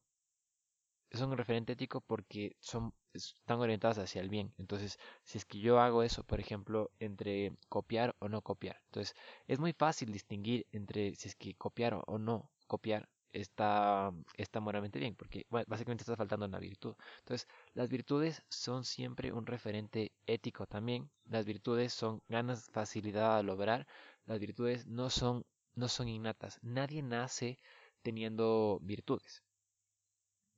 Son 1.12 1.31
un 1.31 1.38
referente 1.38 1.74
ético 1.74 2.01
porque 2.01 2.56
son, 2.60 2.94
están 3.13 3.60
orientadas 3.60 3.98
hacia 3.98 4.21
el 4.21 4.30
bien. 4.30 4.54
Entonces, 4.57 5.00
si 5.24 5.38
es 5.38 5.45
que 5.45 5.60
yo 5.60 5.80
hago 5.80 6.04
eso, 6.04 6.24
por 6.24 6.39
ejemplo, 6.39 6.92
entre 7.00 7.54
copiar 7.69 8.16
o 8.19 8.27
no 8.27 8.42
copiar. 8.42 8.77
Entonces, 8.88 9.16
es 9.48 9.60
muy 9.60 9.74
fácil 9.74 10.12
distinguir 10.12 10.68
entre 10.71 11.16
si 11.16 11.30
es 11.30 11.36
que 11.36 11.56
copiar 11.56 12.04
o 12.06 12.18
no 12.19 12.51
copiar 12.68 13.10
está, 13.31 14.12
está 14.36 14.60
moralmente 14.60 15.00
bien, 15.00 15.15
porque 15.15 15.45
básicamente 15.50 16.04
está 16.04 16.18
faltando 16.18 16.45
una 16.45 16.60
virtud. 16.60 16.95
Entonces, 17.19 17.48
las 17.74 17.88
virtudes 17.89 18.44
son 18.50 18.83
siempre 18.83 19.31
un 19.31 19.45
referente 19.45 20.12
ético 20.27 20.65
también. 20.68 21.10
Las 21.25 21.45
virtudes 21.45 21.94
son 21.94 22.22
ganas, 22.27 22.69
facilidad 22.72 23.38
a 23.38 23.44
lograr. 23.44 23.88
Las 24.25 24.39
virtudes 24.39 24.88
no 24.88 25.10
son, 25.10 25.45
no 25.75 25.88
son 25.88 26.10
innatas. 26.10 26.60
Nadie 26.62 27.01
nace 27.01 27.57
teniendo 28.01 28.80
virtudes. 28.81 29.44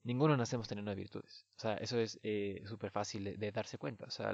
Ninguno 0.04 0.36
nacemos 0.36 0.68
teniendo 0.68 0.96
virtudes. 0.96 1.46
O 1.58 1.60
sea, 1.62 1.76
eso 1.76 2.00
es 2.00 2.20
eh, 2.24 2.64
súper 2.66 2.90
fácil 2.92 3.36
de, 3.38 3.52
darse 3.52 3.78
cuenta. 3.78 4.06
O 4.06 4.12
sea, 4.12 4.34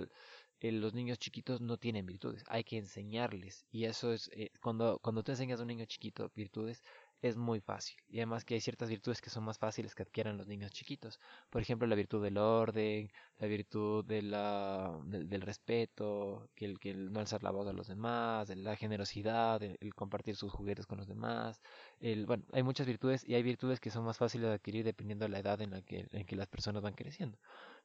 los 0.62 0.94
niños 0.94 1.20
chiquitos 1.20 1.60
no 1.62 1.78
tienen 1.78 2.06
virtudes. 2.06 2.44
Hay 2.48 2.64
que 2.64 2.78
enseñarles. 2.78 3.66
Y 3.70 3.86
eso 3.86 4.14
es, 4.14 4.30
eh, 4.34 4.52
cuando, 4.62 5.00
cuando 5.00 5.24
tú 5.24 5.32
enseñas 5.32 5.60
a 5.60 5.64
un 5.64 5.68
niño 5.68 5.86
chiquito 5.86 6.32
virtudes, 6.36 6.84
es 7.22 7.36
muy 7.36 7.60
fácil. 7.60 7.98
Y 8.10 8.18
además 8.18 8.46
que 8.46 8.54
hay 8.56 8.62
ciertas 8.62 8.90
virtudes 8.90 9.22
que 9.22 9.30
son 9.30 9.44
más 9.44 9.58
fáciles 9.58 9.96
que 9.96 10.04
adquieran 10.04 10.38
los 10.38 10.48
niños 10.48 10.72
chiquitos. 10.72 11.20
Por 11.50 11.62
ejemplo, 11.62 11.88
la 11.88 11.96
virtud 11.96 12.24
del 12.24 12.38
orden, 12.38 13.12
la 13.40 13.48
virtud 13.48 14.06
de 14.06 14.22
la, 14.22 15.00
del, 15.06 15.42
respeto, 15.42 16.50
que 16.56 16.66
el, 16.66 16.80
que 16.80 16.92
el 16.92 17.12
no 17.12 17.20
alzar 17.20 17.44
la 17.44 17.52
voz 17.52 17.68
a 17.68 17.74
los 17.74 17.88
demás, 17.88 18.50
la 18.56 18.76
generosidad, 18.76 19.62
el, 19.64 19.94
compartir 19.96 20.36
sus 20.36 20.52
juguetes 20.52 20.86
con 20.86 20.98
los 21.00 21.08
demás. 21.08 21.62
El, 22.00 22.26
bueno, 22.26 22.44
hay 22.54 22.64
muchas 22.64 22.88
virtudes 22.88 23.28
y 23.28 23.36
hay 23.36 23.44
virtudes 23.44 23.80
que 23.80 23.90
son 23.90 24.06
más 24.06 24.18
fáciles 24.18 24.48
de 24.50 24.56
adquirir 24.56 24.86
dependiendo 24.86 25.26
de 25.26 25.30
la 25.30 25.40
edad 25.40 25.62
en 25.62 25.72
la 25.72 25.82
que, 25.82 26.08
en 26.12 26.26
que 26.26 26.36
las 26.36 26.48
personas 26.48 26.82
van 26.84 26.94
creciendo. 26.94 27.38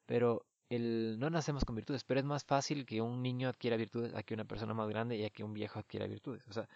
Pero 0.07 0.45
el, 0.75 1.19
no 1.19 1.31
nacemos 1.31 1.65
con 1.65 1.77
virtudes, 1.77 2.05
pero 2.05 2.21
es 2.21 2.27
más 2.27 2.45
fácil 2.45 2.87
que 2.87 3.01
un 3.01 3.23
niño 3.23 3.49
adquiera 3.49 3.77
virtudes 3.77 4.15
a 4.15 4.23
que 4.23 4.35
una 4.35 4.45
persona 4.45 4.75
más 4.75 4.89
grande 4.89 5.17
y 5.17 5.25
a 5.25 5.31
que 5.31 5.45
un 5.45 5.53
viejo 5.53 5.79
adquiera 5.79 6.07
virtudes. 6.07 6.47
O 6.49 6.53
sea, 6.53 6.69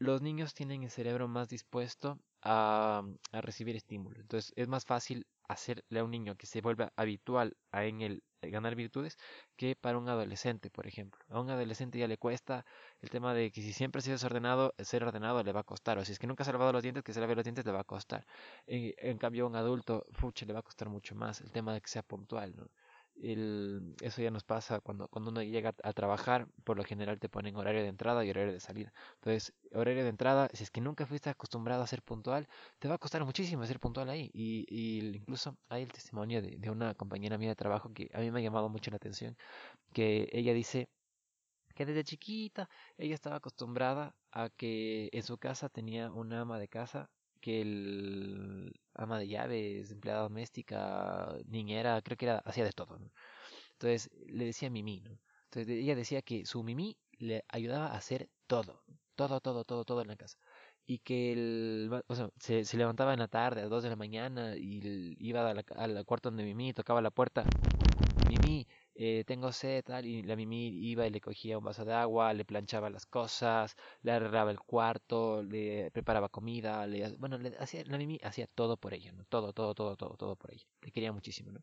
los 0.00 0.22
niños 0.22 0.54
tienen 0.54 0.82
el 0.82 0.90
cerebro 0.90 1.28
más 1.28 1.48
dispuesto 1.48 2.18
a, 2.42 3.02
recibir 3.32 3.76
estímulos. 3.76 4.18
Entonces 4.18 4.52
es 4.56 4.66
más 4.66 4.84
fácil 4.84 5.26
hacerle 5.46 6.00
a 6.00 6.04
un 6.04 6.10
niño 6.10 6.36
que 6.36 6.46
se 6.46 6.62
vuelva 6.62 6.92
habitual 6.96 7.56
a 7.70 7.84
en 7.84 8.00
el 8.00 8.22
ganar 8.42 8.74
virtudes 8.76 9.18
que 9.56 9.76
para 9.76 9.98
un 9.98 10.08
adolescente, 10.08 10.70
por 10.70 10.86
ejemplo. 10.86 11.20
A 11.28 11.38
un 11.38 11.50
adolescente 11.50 11.98
ya 11.98 12.08
le 12.08 12.16
cuesta 12.16 12.64
el 13.02 13.10
tema 13.10 13.34
de 13.34 13.50
que 13.52 13.60
si 13.60 13.74
siempre 13.74 13.98
ha 13.98 14.02
sido 14.02 14.14
desordenado, 14.14 14.74
ser 14.78 15.04
ordenado 15.04 15.42
le 15.42 15.52
va 15.52 15.60
a 15.60 15.64
costar. 15.64 15.98
O 15.98 16.04
si 16.04 16.12
es 16.12 16.18
que 16.18 16.26
nunca 16.26 16.44
se 16.44 16.50
ha 16.50 16.54
lavado 16.54 16.72
los 16.72 16.82
dientes, 16.82 17.04
que 17.04 17.12
se 17.12 17.20
lave 17.20 17.34
los 17.34 17.44
dientes 17.44 17.66
le 17.66 17.72
va 17.72 17.80
a 17.80 17.84
costar. 17.84 18.26
En, 18.66 18.94
en 18.96 19.18
cambio, 19.18 19.44
a 19.44 19.48
un 19.48 19.56
adulto, 19.56 20.06
fuche, 20.12 20.46
le 20.46 20.54
va 20.54 20.60
a 20.60 20.62
costar 20.62 20.88
mucho 20.88 21.14
más 21.14 21.42
el 21.42 21.52
tema 21.52 21.74
de 21.74 21.82
que 21.82 21.88
sea 21.88 22.02
puntual, 22.02 22.56
¿no? 22.56 22.70
El, 23.22 23.94
eso 24.00 24.22
ya 24.22 24.30
nos 24.30 24.44
pasa 24.44 24.80
cuando, 24.80 25.08
cuando 25.08 25.30
uno 25.30 25.42
llega 25.42 25.74
a 25.82 25.92
trabajar, 25.92 26.48
por 26.64 26.76
lo 26.76 26.84
general 26.84 27.18
te 27.20 27.28
ponen 27.28 27.56
horario 27.56 27.82
de 27.82 27.88
entrada 27.88 28.24
y 28.24 28.30
horario 28.30 28.52
de 28.52 28.60
salida. 28.60 28.92
Entonces, 29.16 29.54
horario 29.72 30.02
de 30.04 30.08
entrada, 30.10 30.48
si 30.54 30.62
es 30.64 30.70
que 30.70 30.80
nunca 30.80 31.06
fuiste 31.06 31.28
acostumbrado 31.30 31.82
a 31.82 31.86
ser 31.86 32.02
puntual, 32.02 32.48
te 32.78 32.88
va 32.88 32.94
a 32.94 32.98
costar 32.98 33.24
muchísimo 33.24 33.64
ser 33.66 33.78
puntual 33.80 34.08
ahí. 34.10 34.30
Y, 34.32 34.66
y 34.68 35.16
incluso 35.16 35.58
hay 35.68 35.82
el 35.82 35.92
testimonio 35.92 36.42
de, 36.42 36.56
de 36.58 36.70
una 36.70 36.94
compañera 36.94 37.38
mía 37.38 37.50
de 37.50 37.56
trabajo 37.56 37.92
que 37.92 38.08
a 38.14 38.20
mí 38.20 38.30
me 38.30 38.40
ha 38.40 38.42
llamado 38.42 38.68
mucho 38.68 38.90
la 38.90 38.96
atención, 38.96 39.36
que 39.92 40.28
ella 40.32 40.54
dice 40.54 40.90
que 41.74 41.86
desde 41.86 42.04
chiquita 42.04 42.68
ella 42.98 43.14
estaba 43.14 43.36
acostumbrada 43.36 44.14
a 44.32 44.50
que 44.50 45.08
en 45.12 45.22
su 45.22 45.38
casa 45.38 45.68
tenía 45.68 46.10
una 46.12 46.42
ama 46.42 46.58
de 46.58 46.68
casa 46.68 47.10
que 47.40 47.62
el 47.62 48.72
ama 48.94 49.18
de 49.18 49.28
llaves, 49.28 49.90
empleada 49.90 50.22
doméstica, 50.22 51.34
niñera, 51.46 52.00
creo 52.02 52.16
que 52.16 52.26
era, 52.26 52.38
hacía 52.38 52.64
de 52.64 52.72
todo. 52.72 52.98
Entonces 53.72 54.10
le 54.26 54.44
decía 54.44 54.70
Mimi, 54.70 55.00
¿no? 55.00 55.18
Entonces 55.44 55.68
ella 55.68 55.96
decía 55.96 56.22
que 56.22 56.46
su 56.46 56.62
Mimi 56.62 56.96
le 57.18 57.44
ayudaba 57.48 57.88
a 57.88 57.96
hacer 57.96 58.28
todo, 58.46 58.82
todo, 59.16 59.40
todo, 59.40 59.64
todo, 59.64 59.84
todo 59.84 60.02
en 60.02 60.08
la 60.08 60.16
casa. 60.16 60.38
Y 60.86 60.98
que 60.98 61.32
el, 61.32 61.90
o 62.06 62.14
sea, 62.14 62.30
se, 62.38 62.64
levantaba 62.76 63.12
en 63.12 63.20
la 63.20 63.28
tarde, 63.28 63.60
a 63.60 63.64
las 63.64 63.70
2 63.70 63.82
de 63.84 63.90
la 63.90 63.96
mañana, 63.96 64.56
y 64.56 65.16
iba 65.18 65.48
al 65.50 66.04
cuarto 66.04 66.30
donde 66.30 66.44
Mimi 66.44 66.72
tocaba 66.72 67.00
la 67.00 67.10
puerta. 67.10 67.44
Eh, 69.02 69.24
tengo 69.24 69.50
sed, 69.50 69.82
tal, 69.84 70.04
y 70.04 70.22
la 70.22 70.36
Mimi 70.36 70.68
iba 70.90 71.06
y 71.06 71.10
le 71.10 71.22
cogía 71.22 71.56
un 71.56 71.64
vaso 71.64 71.86
de 71.86 71.94
agua, 71.94 72.34
le 72.34 72.44
planchaba 72.44 72.90
las 72.90 73.06
cosas, 73.06 73.74
le 74.02 74.12
arreglaba 74.12 74.50
el 74.50 74.60
cuarto, 74.60 75.42
le 75.42 75.90
preparaba 75.90 76.28
comida, 76.28 76.86
le, 76.86 77.16
bueno, 77.16 77.38
le 77.38 77.56
hacía, 77.58 77.82
la 77.86 77.96
Mimi 77.96 78.18
hacía 78.22 78.46
todo 78.46 78.76
por 78.76 78.92
ella, 78.92 79.12
¿no? 79.12 79.24
Todo, 79.24 79.54
todo, 79.54 79.74
todo, 79.74 79.96
todo, 79.96 80.16
todo 80.18 80.36
por 80.36 80.52
ella. 80.52 80.66
Le 80.82 80.92
quería 80.92 81.12
muchísimo, 81.12 81.50
¿no? 81.50 81.60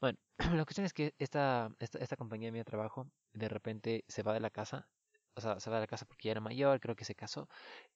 Bueno, 0.00 0.18
la 0.56 0.64
cuestión 0.64 0.86
es 0.86 0.94
que 0.94 1.14
esta, 1.18 1.70
esta, 1.78 1.98
esta 1.98 2.16
compañía 2.16 2.48
de 2.48 2.52
mi 2.58 2.64
trabajo 2.64 3.10
de 3.34 3.48
repente 3.50 4.04
se 4.08 4.22
va 4.22 4.32
de 4.32 4.40
la 4.40 4.50
casa 4.50 4.88
o 5.34 5.40
sea, 5.40 5.60
se 5.60 5.70
va 5.70 5.76
de 5.76 5.82
la 5.82 5.86
casa 5.86 6.06
porque 6.06 6.28
ya 6.28 6.32
era 6.32 6.40
mayor, 6.40 6.80
creo 6.80 6.96
que 6.96 7.04
se 7.04 7.14
casó, 7.14 7.48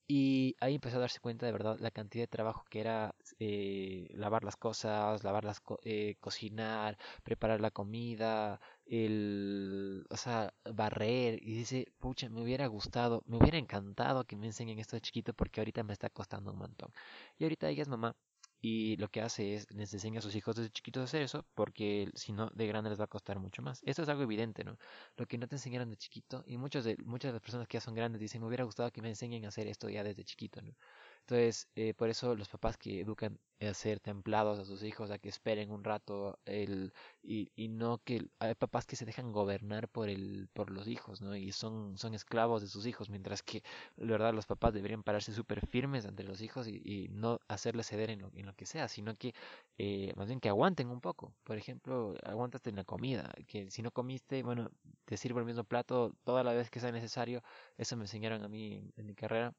y 0.09 0.57
ahí 0.61 0.75
empezó 0.75 0.97
a 0.99 1.01
darse 1.01 1.21
cuenta 1.21 1.47
de 1.47 1.53
verdad 1.53 1.79
la 1.81 1.91
cantidad 1.91 2.25
de 2.25 2.29
trabajo 2.29 2.65
que 2.71 2.81
era 2.81 3.15
eh, 3.39 4.09
lavar 4.15 4.45
las 4.45 4.57
cosas, 4.57 5.25
lavar 5.25 5.45
las 5.45 5.63
eh, 5.85 6.17
cocinar, 6.21 6.99
preparar 7.23 7.61
la 7.61 7.71
comida, 7.71 8.61
el, 8.87 10.05
o 10.11 10.17
sea, 10.17 10.53
barrer, 10.65 11.39
y 11.43 11.55
dice, 11.55 11.93
pucha, 11.99 12.29
me 12.29 12.43
hubiera 12.43 12.67
gustado, 12.67 13.23
me 13.27 13.39
hubiera 13.39 13.59
encantado 13.59 14.25
que 14.25 14.37
me 14.37 14.47
enseñen 14.47 14.79
esto 14.79 14.97
de 14.97 15.01
chiquito 15.03 15.35
porque 15.35 15.61
ahorita 15.61 15.83
me 15.85 15.93
está 15.93 16.11
costando 16.11 16.53
un 16.53 16.59
montón. 16.59 16.93
Y 17.39 17.45
ahorita 17.45 17.69
ella 17.69 17.83
es 17.83 17.89
mamá 17.89 18.17
y 18.63 18.97
lo 18.99 19.11
que 19.11 19.21
hace 19.23 19.55
es 19.55 19.71
les 19.75 19.93
enseña 19.95 20.21
a 20.21 20.23
sus 20.23 20.35
hijos 20.37 20.57
desde 20.57 20.71
chiquitos 20.71 21.03
a 21.03 21.05
hacer 21.05 21.23
eso 21.23 21.47
porque 21.55 22.11
si 22.15 22.33
no 22.33 22.49
de 22.51 22.67
grande 22.69 22.91
les 22.91 23.01
va 23.01 23.05
a 23.05 23.07
costar 23.09 23.39
mucho 23.41 23.63
más. 23.63 23.83
Esto 23.85 24.03
es 24.05 24.09
algo 24.09 24.23
evidente, 24.23 24.65
¿no? 24.65 24.79
Lo 25.17 25.27
que 25.27 25.39
no 25.39 25.49
te 25.49 25.57
enseñaron 25.57 25.91
de 25.91 25.97
chiquito 25.99 26.45
y 26.47 26.57
muchos 26.59 26.85
de 26.85 26.97
muchas 27.05 27.31
de 27.31 27.35
las 27.35 27.43
personas 27.43 27.69
que 27.69 27.77
ya 27.79 27.83
son 27.83 27.95
grandes 27.95 28.21
dicen, 28.21 28.41
"Me 28.41 28.47
hubiera 28.49 28.65
gustado 28.65 28.91
que 28.93 29.03
me 29.03 29.11
enseñen 29.11 29.45
a 29.45 29.49
hacer 29.49 29.67
esto 29.69 29.89
ya 29.91 30.05
desde 30.05 30.25
chiquito", 30.25 30.63
¿no? 30.63 30.75
Entonces, 31.27 31.69
eh, 31.77 31.95
por 31.95 32.09
eso 32.11 32.35
los 32.35 32.49
papás 32.49 32.77
que 32.77 33.01
educan 33.01 33.39
a 33.61 33.75
ser 33.75 34.01
templados 34.01 34.59
a 34.59 34.65
sus 34.65 34.83
hijos, 34.83 35.11
a 35.11 35.19
que 35.19 35.29
esperen 35.29 35.71
un 35.71 35.85
rato 35.85 36.39
el, 36.47 36.93
y, 37.23 37.51
y 37.55 37.69
no 37.69 37.99
que 38.05 38.27
hay 38.41 38.55
papás 38.57 38.87
que 38.87 38.97
se 38.97 39.05
dejan 39.05 39.33
gobernar 39.33 39.89
por 39.89 40.09
el 40.09 40.49
por 40.53 40.71
los 40.71 40.89
hijos, 40.89 41.21
¿no? 41.23 41.37
Y 41.37 41.53
son, 41.53 41.97
son 41.97 42.15
esclavos 42.15 42.61
de 42.63 42.69
sus 42.69 42.87
hijos, 42.87 43.09
mientras 43.09 43.43
que, 43.43 43.63
la 43.97 44.13
verdad, 44.13 44.35
los 44.35 44.47
papás 44.47 44.75
deberían 44.75 45.03
pararse 45.05 45.33
súper 45.33 45.65
firmes 45.67 46.07
ante 46.07 46.25
los 46.25 46.41
hijos 46.43 46.67
y, 46.69 46.83
y, 46.85 47.09
no 47.11 47.39
hacerles 47.49 47.87
ceder 47.89 48.11
en 48.11 48.23
lo, 48.23 48.31
en 48.35 48.47
lo 48.47 48.55
que 48.55 48.67
sea, 48.67 48.89
sino 48.89 49.15
que 49.15 49.35
eh, 49.79 50.13
más 50.17 50.27
bien 50.29 50.41
que 50.41 50.49
aguanten 50.49 50.89
un 50.89 51.01
poco. 51.01 51.33
Por 51.45 51.57
ejemplo, 51.57 52.15
aguántate 52.25 52.71
en 52.71 52.77
la 52.77 52.85
comida, 52.85 53.33
que 53.47 53.71
si 53.71 53.83
no 53.83 53.91
comiste, 53.93 54.43
bueno, 54.43 54.71
te 55.05 55.17
sirvo 55.17 55.39
el 55.41 55.47
mismo 55.47 55.65
plato 55.65 56.15
toda 56.25 56.43
la 56.45 56.53
vez 56.53 56.71
que 56.71 56.81
sea 56.81 56.93
necesario. 56.93 57.43
Eso 57.79 57.97
me 57.97 58.05
enseñaron 58.05 58.43
a 58.45 58.49
mí 58.49 58.83
en 58.97 59.07
mi 59.07 59.15
carrera 59.15 59.55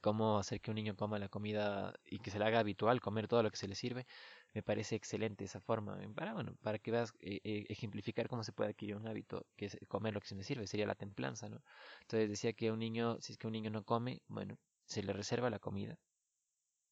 cómo 0.00 0.38
hacer 0.38 0.60
que 0.60 0.70
un 0.70 0.76
niño 0.76 0.96
coma 0.96 1.18
la 1.18 1.28
comida 1.28 1.94
y 2.04 2.18
que 2.18 2.30
se 2.30 2.38
le 2.38 2.44
haga 2.44 2.60
habitual 2.60 3.00
comer 3.00 3.28
todo 3.28 3.42
lo 3.42 3.50
que 3.50 3.56
se 3.56 3.68
le 3.68 3.74
sirve, 3.74 4.06
me 4.54 4.62
parece 4.62 4.96
excelente 4.96 5.44
esa 5.44 5.60
forma. 5.60 5.98
Para, 6.14 6.34
bueno, 6.34 6.56
para 6.62 6.78
que 6.78 6.90
veas 6.90 7.12
eh, 7.20 7.40
eh, 7.44 7.66
ejemplificar 7.68 8.28
cómo 8.28 8.44
se 8.44 8.52
puede 8.52 8.70
adquirir 8.70 8.96
un 8.96 9.06
hábito, 9.08 9.46
que 9.56 9.66
es 9.66 9.78
comer 9.88 10.14
lo 10.14 10.20
que 10.20 10.28
se 10.28 10.36
le 10.36 10.44
sirve, 10.44 10.66
sería 10.66 10.86
la 10.86 10.94
templanza, 10.94 11.48
¿no? 11.48 11.62
Entonces 12.02 12.30
decía 12.30 12.52
que 12.52 12.70
un 12.70 12.78
niño, 12.78 13.18
si 13.20 13.32
es 13.32 13.38
que 13.38 13.46
un 13.46 13.52
niño 13.54 13.70
no 13.70 13.84
come, 13.84 14.22
bueno, 14.28 14.58
se 14.86 15.02
le 15.02 15.12
reserva 15.12 15.50
la 15.50 15.58
comida 15.58 15.98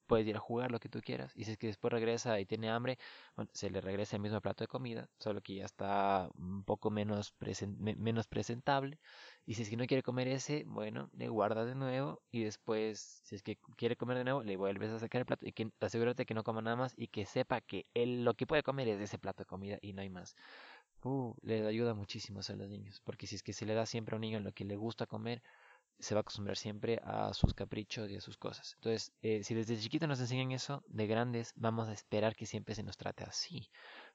puedes 0.07 0.27
ir 0.27 0.37
a 0.37 0.41
jugar 0.41 0.71
lo 0.71 0.81
que 0.81 0.89
tú 0.89 1.01
quieras. 1.01 1.33
Y 1.37 1.45
si 1.45 1.53
es 1.53 1.59
que 1.59 1.67
después 1.69 1.93
regresa 1.93 2.39
y 2.41 2.47
tiene 2.47 2.71
hambre, 2.71 2.99
se 3.53 3.71
le 3.71 3.81
regresa 3.81 4.17
el 4.17 4.23
mismo 4.23 4.41
plato 4.41 4.65
de 4.65 4.69
comida, 4.69 5.09
solo 5.19 5.41
que 5.41 5.57
ya 5.57 5.65
está 5.65 6.29
un 6.37 6.65
poco 6.65 6.91
menos, 6.91 7.35
menos 7.79 8.27
presentable. 8.27 8.99
Y 9.47 9.55
si 9.55 9.63
es 9.63 9.71
que 9.71 9.77
no 9.77 9.87
quiere 9.87 10.03
comer 10.03 10.29
ese, 10.29 10.65
bueno, 10.67 11.11
le 11.13 11.29
guardas 11.29 11.67
de 11.67 11.75
nuevo 11.75 12.23
y 12.31 12.45
después, 12.45 13.21
si 13.25 13.35
es 13.37 13.43
que 13.43 13.59
quiere 13.77 13.97
comer 13.97 14.19
de 14.19 14.25
nuevo, 14.25 14.43
le 14.43 14.57
vuelves 14.57 14.91
a 14.91 14.99
sacar 14.99 15.21
el 15.21 15.27
plato 15.27 15.47
y 15.47 15.53
que 15.53 15.71
asegúrate 15.81 16.27
que 16.27 16.35
no 16.35 16.45
coma 16.45 16.63
nada 16.63 16.77
más 16.77 16.95
y 16.97 17.09
que 17.09 17.27
sepa 17.27 17.61
que 17.61 17.87
él 17.95 18.25
lo 18.25 18.35
que 18.35 18.47
puede 18.47 18.63
comer 18.63 18.89
es 18.89 19.01
ese 19.01 19.19
plato 19.19 19.43
de 19.43 19.47
comida 19.47 19.79
y 19.83 19.93
no 19.93 20.03
hay 20.03 20.11
más. 20.11 20.35
Uh, 21.03 21.35
le 21.43 21.67
ayuda 21.67 21.93
muchísimo 21.95 22.41
a 22.49 22.53
los 22.55 22.69
niños, 22.71 23.01
porque 23.05 23.27
si 23.27 23.37
es 23.37 23.43
que 23.43 23.53
se 23.53 23.67
le 23.67 23.75
da 23.75 23.85
siempre 23.85 24.15
a 24.15 24.17
un 24.17 24.23
niño 24.23 24.41
lo 24.41 24.53
que 24.53 24.65
le 24.65 24.77
gusta 24.77 25.07
comer, 25.07 25.43
se 25.99 26.15
va 26.15 26.21
a 26.21 26.23
acostumbrar 26.23 26.57
siempre 26.57 27.01
a 27.05 27.33
sus 27.35 27.55
caprichos 27.55 28.11
y 28.11 28.17
a 28.17 28.21
sus 28.21 28.37
cosas. 28.37 28.75
Entonces, 28.77 29.13
eh, 29.23 29.43
si 29.43 29.55
desde 29.55 29.79
chiquito 29.79 30.07
nos 30.07 30.21
enseñan 30.21 30.53
eso, 30.53 30.83
de 30.87 31.07
grandes 31.07 31.53
vamos 31.57 31.89
a 31.89 31.93
esperar 31.93 32.35
que 32.37 32.47
siempre 32.47 32.75
se 32.75 32.83
nos 32.83 32.97
trate 32.97 33.25
así. 33.25 33.71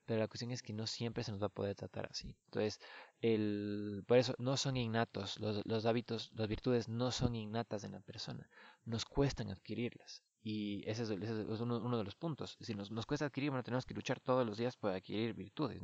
Pero 0.05 0.19
la 0.19 0.27
cuestión 0.27 0.51
es 0.51 0.63
que 0.63 0.73
no 0.73 0.87
siempre 0.87 1.23
se 1.23 1.31
nos 1.31 1.41
va 1.41 1.47
a 1.47 1.49
poder 1.53 1.75
tratar 1.75 2.07
así. 2.09 2.35
Entonces, 2.45 2.79
el, 3.21 4.03
por 4.07 4.17
eso 4.17 4.33
no 4.39 4.57
son 4.57 4.75
innatos. 4.75 5.39
Los, 5.39 5.85
hábitos, 5.85 6.31
las 6.33 6.47
virtudes 6.47 6.89
no 6.89 7.11
son 7.11 7.35
innatas 7.35 7.83
en 7.83 7.91
la 7.91 7.99
persona. 7.99 8.49
Nos 8.85 9.05
cuestan 9.05 9.51
adquirirlas. 9.51 10.23
Y 10.41 10.83
ese 10.89 11.03
es, 11.03 11.09
uno, 11.09 11.97
de 11.97 12.03
los 12.03 12.15
puntos. 12.15 12.57
Si 12.61 12.73
nos, 12.73 12.89
nos 12.91 13.05
cuesta 13.05 13.25
adquirir, 13.25 13.51
bueno, 13.51 13.63
tenemos 13.63 13.85
que 13.85 13.93
luchar 13.93 14.19
todos 14.19 14.45
los 14.45 14.57
días 14.57 14.77
por 14.77 14.91
adquirir 14.91 15.33
virtudes. 15.33 15.81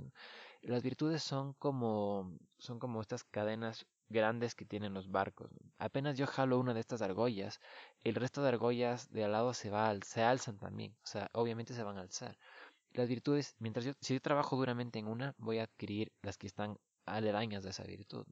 Las 0.61 0.81
virtudes 0.81 1.21
son 1.21 1.53
como, 1.53 2.35
son 2.57 2.79
como 2.79 3.01
estas 3.01 3.23
cadenas 3.25 3.85
grandes 4.09 4.55
que 4.55 4.65
tienen 4.65 4.93
los 4.93 5.09
barcos. 5.09 5.51
Apenas 5.77 6.17
yo 6.17 6.27
jalo 6.27 6.59
una 6.59 6.73
de 6.73 6.79
estas 6.79 7.01
argollas, 7.01 7.59
el 8.03 8.15
resto 8.15 8.41
de 8.41 8.49
argollas 8.49 9.11
de 9.11 9.23
al 9.23 9.31
lado 9.31 9.53
se, 9.53 9.69
va, 9.69 9.93
se 10.03 10.23
alzan 10.23 10.57
también. 10.57 10.95
O 11.03 11.07
sea, 11.07 11.29
obviamente 11.33 11.73
se 11.73 11.83
van 11.83 11.97
a 11.97 12.01
alzar. 12.01 12.37
Las 12.93 13.09
virtudes, 13.09 13.55
mientras 13.59 13.85
yo, 13.85 13.93
si 14.01 14.13
yo 14.13 14.21
trabajo 14.21 14.55
duramente 14.55 14.99
en 14.99 15.07
una, 15.07 15.35
voy 15.37 15.59
a 15.59 15.63
adquirir 15.63 16.11
las 16.21 16.37
que 16.37 16.47
están 16.47 16.77
aledañas 17.05 17.63
de 17.63 17.71
esa 17.71 17.83
virtud. 17.83 18.25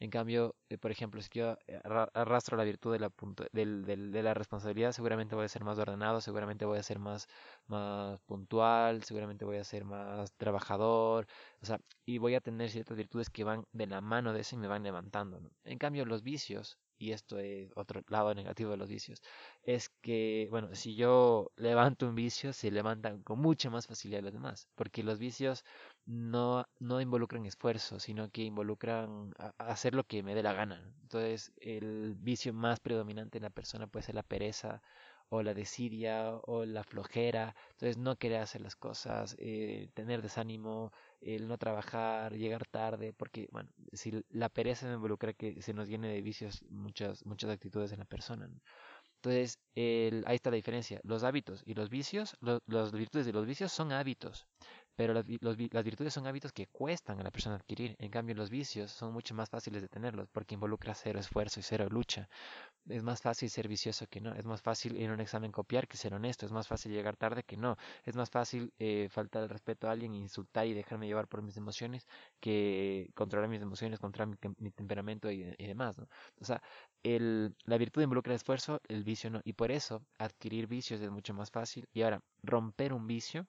En 0.00 0.10
cambio, 0.10 0.54
eh, 0.68 0.78
por 0.78 0.90
ejemplo, 0.92 1.20
si 1.22 1.28
yo 1.32 1.56
eh, 1.66 1.80
arrastro 2.14 2.56
la 2.56 2.64
virtud 2.64 2.92
de 2.92 3.00
la, 3.00 3.10
de 3.52 4.22
la 4.22 4.34
responsabilidad, 4.34 4.92
seguramente 4.92 5.34
voy 5.34 5.44
a 5.44 5.48
ser 5.48 5.64
más 5.64 5.78
ordenado, 5.78 6.20
seguramente 6.20 6.64
voy 6.64 6.78
a 6.78 6.82
ser 6.84 6.98
más, 7.00 7.26
más 7.66 8.20
puntual, 8.22 9.02
seguramente 9.02 9.44
voy 9.44 9.56
a 9.56 9.64
ser 9.64 9.84
más 9.84 10.32
trabajador, 10.36 11.26
o 11.60 11.66
sea, 11.66 11.80
y 12.06 12.18
voy 12.18 12.34
a 12.36 12.40
tener 12.40 12.70
ciertas 12.70 12.96
virtudes 12.96 13.28
que 13.30 13.44
van 13.44 13.64
de 13.72 13.86
la 13.86 14.00
mano 14.00 14.32
de 14.32 14.40
eso 14.40 14.54
y 14.56 14.58
me 14.58 14.68
van 14.68 14.84
levantando. 14.84 15.40
En 15.64 15.78
cambio, 15.78 16.04
los 16.04 16.22
vicios, 16.22 16.78
y 16.98 17.12
esto 17.12 17.38
es 17.38 17.70
otro 17.76 18.02
lado 18.08 18.34
negativo 18.34 18.70
de 18.72 18.76
los 18.76 18.88
vicios, 18.88 19.22
es 19.62 19.88
que, 20.02 20.48
bueno, 20.50 20.74
si 20.74 20.94
yo 20.94 21.52
levanto 21.56 22.06
un 22.08 22.14
vicio, 22.14 22.52
se 22.52 22.70
levantan 22.70 23.22
con 23.22 23.38
mucha 23.40 23.70
más 23.70 23.86
facilidad 23.86 24.22
los 24.22 24.32
demás, 24.32 24.68
porque 24.74 25.02
los 25.02 25.18
vicios 25.18 25.64
no, 26.06 26.66
no 26.80 27.00
involucran 27.00 27.46
esfuerzo, 27.46 28.00
sino 28.00 28.30
que 28.30 28.42
involucran 28.42 29.34
hacer 29.58 29.94
lo 29.94 30.04
que 30.04 30.22
me 30.22 30.34
dé 30.34 30.42
la 30.42 30.52
gana. 30.54 30.92
Entonces, 31.02 31.52
el 31.60 32.14
vicio 32.16 32.52
más 32.52 32.80
predominante 32.80 33.38
en 33.38 33.44
la 33.44 33.50
persona 33.50 33.86
puede 33.86 34.04
ser 34.04 34.14
la 34.14 34.22
pereza 34.22 34.82
o 35.30 35.42
la 35.42 35.54
desidia 35.54 36.34
o 36.46 36.64
la 36.64 36.84
flojera. 36.84 37.54
Entonces, 37.72 37.98
no 37.98 38.16
querer 38.16 38.40
hacer 38.40 38.60
las 38.62 38.76
cosas, 38.76 39.36
eh, 39.38 39.90
tener 39.94 40.22
desánimo, 40.22 40.92
el 41.20 41.48
no 41.48 41.58
trabajar, 41.58 42.34
llegar 42.34 42.66
tarde, 42.66 43.12
porque, 43.12 43.48
bueno, 43.50 43.70
si 43.92 44.24
la 44.30 44.48
pereza 44.48 44.92
involucra 44.92 45.32
que 45.32 45.60
se 45.62 45.74
nos 45.74 45.88
llene 45.88 46.08
de 46.08 46.22
vicios 46.22 46.64
muchas, 46.70 47.24
muchas 47.26 47.50
actitudes 47.50 47.92
en 47.92 47.98
la 48.00 48.04
persona. 48.04 48.48
Entonces, 49.16 49.58
el, 49.74 50.24
ahí 50.26 50.36
está 50.36 50.50
la 50.50 50.56
diferencia. 50.56 51.00
Los 51.02 51.24
hábitos 51.24 51.62
y 51.66 51.74
los 51.74 51.90
vicios, 51.90 52.36
las 52.40 52.92
virtudes 52.92 53.26
de 53.26 53.32
los 53.32 53.46
vicios 53.46 53.72
son 53.72 53.92
hábitos. 53.92 54.46
Pero 54.98 55.14
las, 55.14 55.84
virtudes 55.84 56.12
son 56.12 56.26
hábitos 56.26 56.52
que 56.52 56.66
cuestan 56.66 57.20
a 57.20 57.22
la 57.22 57.30
persona 57.30 57.54
adquirir. 57.54 57.94
En 58.00 58.10
cambio, 58.10 58.34
los 58.34 58.50
vicios 58.50 58.90
son 58.90 59.12
mucho 59.12 59.32
más 59.32 59.48
fáciles 59.48 59.80
de 59.80 59.88
tenerlos 59.88 60.28
porque 60.32 60.56
involucra 60.56 60.92
cero 60.92 61.20
esfuerzo 61.20 61.60
y 61.60 61.62
cero 61.62 61.86
lucha. 61.88 62.28
Es 62.88 63.04
más 63.04 63.22
fácil 63.22 63.48
ser 63.48 63.68
vicioso 63.68 64.08
que 64.08 64.20
no. 64.20 64.34
Es 64.34 64.44
más 64.44 64.60
fácil 64.60 64.96
ir 64.96 65.08
a 65.10 65.14
un 65.14 65.20
examen 65.20 65.52
copiar 65.52 65.86
que 65.86 65.96
ser 65.96 66.14
honesto. 66.14 66.46
Es 66.46 66.50
más 66.50 66.66
fácil 66.66 66.90
llegar 66.90 67.16
tarde 67.16 67.44
que 67.44 67.56
no. 67.56 67.76
Es 68.04 68.16
más 68.16 68.28
fácil 68.28 68.72
eh, 68.80 69.08
faltar 69.08 69.44
el 69.44 69.50
respeto 69.50 69.86
a 69.86 69.92
alguien, 69.92 70.16
insultar 70.16 70.66
y 70.66 70.74
dejarme 70.74 71.06
llevar 71.06 71.28
por 71.28 71.42
mis 71.42 71.56
emociones 71.56 72.08
que 72.40 73.08
controlar 73.14 73.48
mis 73.48 73.62
emociones, 73.62 74.00
controlar 74.00 74.36
mi, 74.58 74.70
temperamento 74.72 75.30
y, 75.30 75.44
demás. 75.58 75.96
¿no? 75.96 76.08
O 76.40 76.44
sea, 76.44 76.60
la 77.04 77.78
virtud 77.78 78.02
involucra 78.02 78.34
esfuerzo, 78.34 78.80
el 78.88 79.04
vicio 79.04 79.30
no. 79.30 79.42
Y 79.44 79.52
por 79.52 79.70
eso 79.70 80.02
adquirir 80.18 80.66
vicios 80.66 81.00
es 81.00 81.10
mucho 81.12 81.34
más 81.34 81.52
fácil. 81.52 81.88
Y 81.92 82.02
ahora, 82.02 82.20
romper 82.42 82.92
un 82.92 83.06
vicio 83.06 83.46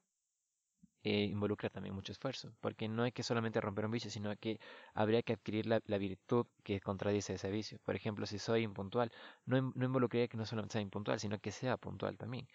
eh, 1.03 1.23
involucra 1.23 1.69
también 1.69 1.95
mucho 1.95 2.11
esfuerzo, 2.11 2.53
porque 2.61 2.87
no 2.89 3.03
hay 3.03 3.11
que 3.11 3.23
solamente 3.23 3.61
romper 3.61 3.85
un 3.85 3.91
vicio, 3.91 4.11
sino 4.11 4.35
que 4.37 4.59
habría 4.93 5.21
que 5.23 5.33
adquirir 5.33 5.65
la, 5.65 5.79
virtud 5.97 6.45
que 6.63 6.79
contradice 6.81 7.33
ese 7.35 7.49
vicio. 7.51 7.79
Por 7.85 7.95
ejemplo, 7.95 8.25
si 8.25 8.39
soy 8.39 8.63
impuntual, 8.63 9.11
no, 9.45 9.73
no 9.75 9.85
involucraría 9.85 10.27
que 10.27 10.37
no 10.37 10.45
solamente 10.45 10.73
sea 10.73 10.81
impuntual, 10.81 11.19
sino 11.19 11.39
que 11.39 11.51
sea 11.51 11.77
puntual 11.77 12.17
también. 12.17 12.47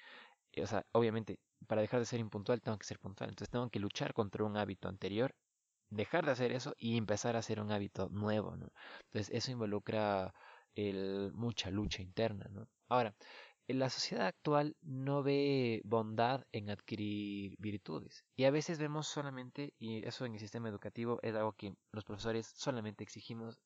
Eh, 0.53 0.63
o 0.63 0.67
sea, 0.67 0.87
obviamente, 0.93 1.39
para 1.67 1.83
dejar 1.83 2.01
de 2.01 2.07
ser 2.07 2.21
impuntual 2.21 2.61
tengo 2.61 2.79
que 2.79 2.87
ser 2.87 2.99
puntual, 2.99 3.31
entonces 3.31 3.51
tengo 3.51 3.71
que 3.71 3.81
luchar 3.81 4.15
contra 4.15 4.45
un 4.45 4.57
hábito 4.57 4.89
anterior, 4.89 5.35
dejar 5.91 6.27
de 6.27 6.33
hacer 6.33 6.53
eso 6.53 6.75
y 6.79 6.97
empezar 6.97 7.37
a 7.37 7.41
hacer 7.41 7.61
un 7.61 7.73
hábito 7.73 8.09
nuevo. 8.11 8.55
Entonces 8.55 9.31
eso 9.35 9.53
involucra 9.53 10.35
el, 10.75 11.33
mucha 11.35 11.71
lucha 11.71 12.03
interna, 12.03 12.47
¿no? 12.51 12.69
Ahora, 12.89 13.15
la 13.69 13.89
sociedad 13.89 14.27
actual 14.27 14.77
no 14.83 15.23
ve 15.23 15.81
bondad 15.85 16.45
en 16.53 16.71
adquirir 16.71 17.57
virtudes. 17.59 18.25
Y 18.37 18.45
a 18.45 18.51
veces 18.51 18.79
vemos 18.79 19.07
solamente, 19.07 19.73
y 19.79 20.07
eso 20.07 20.27
en 20.27 20.35
el 20.35 20.41
sistema 20.41 20.69
educativo 20.69 21.19
es 21.23 21.35
algo 21.35 21.53
que 21.53 21.75
los 21.93 22.05
profesores 22.05 22.47
solamente 22.47 23.05
exigimos. 23.05 23.61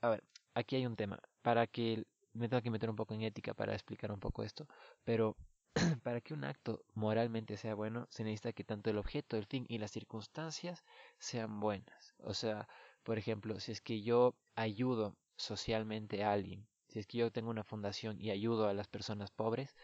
A 0.00 0.08
ver, 0.10 0.24
aquí 0.54 0.76
hay 0.76 0.86
un 0.86 0.96
tema. 0.96 1.18
Para 1.42 1.66
que 1.66 2.04
me 2.32 2.48
tengo 2.48 2.62
que 2.62 2.70
meter 2.70 2.90
un 2.90 2.96
poco 2.96 3.14
en 3.14 3.22
ética 3.22 3.54
para 3.54 3.74
explicar 3.74 4.10
un 4.12 4.20
poco 4.20 4.42
esto, 4.42 4.66
pero 5.04 5.36
para 6.02 6.20
que 6.20 6.34
un 6.34 6.44
acto 6.44 6.84
moralmente 6.94 7.56
sea 7.56 7.74
bueno, 7.74 8.06
se 8.10 8.24
necesita 8.24 8.52
que 8.52 8.64
tanto 8.64 8.90
el 8.90 8.98
objeto, 8.98 9.36
el 9.36 9.46
fin 9.46 9.66
y 9.68 9.78
las 9.78 9.90
circunstancias 9.90 10.84
sean 11.18 11.60
buenas. 11.60 12.14
O 12.18 12.34
sea, 12.34 12.68
por 13.02 13.18
ejemplo, 13.18 13.60
si 13.60 13.72
es 13.72 13.80
que 13.80 14.02
yo 14.02 14.36
ayudo 14.54 15.16
socialmente 15.36 16.24
a 16.24 16.32
alguien, 16.32 16.66
si 16.94 17.00
es 17.00 17.08
que 17.08 17.18
yo 17.18 17.32
tengo 17.32 17.50
una 17.50 17.64
fundación 17.64 18.20
y 18.20 18.30
ayudo 18.30 18.68
a 18.68 18.72
las 18.72 18.86
personas 18.86 19.32
pobres, 19.32 19.74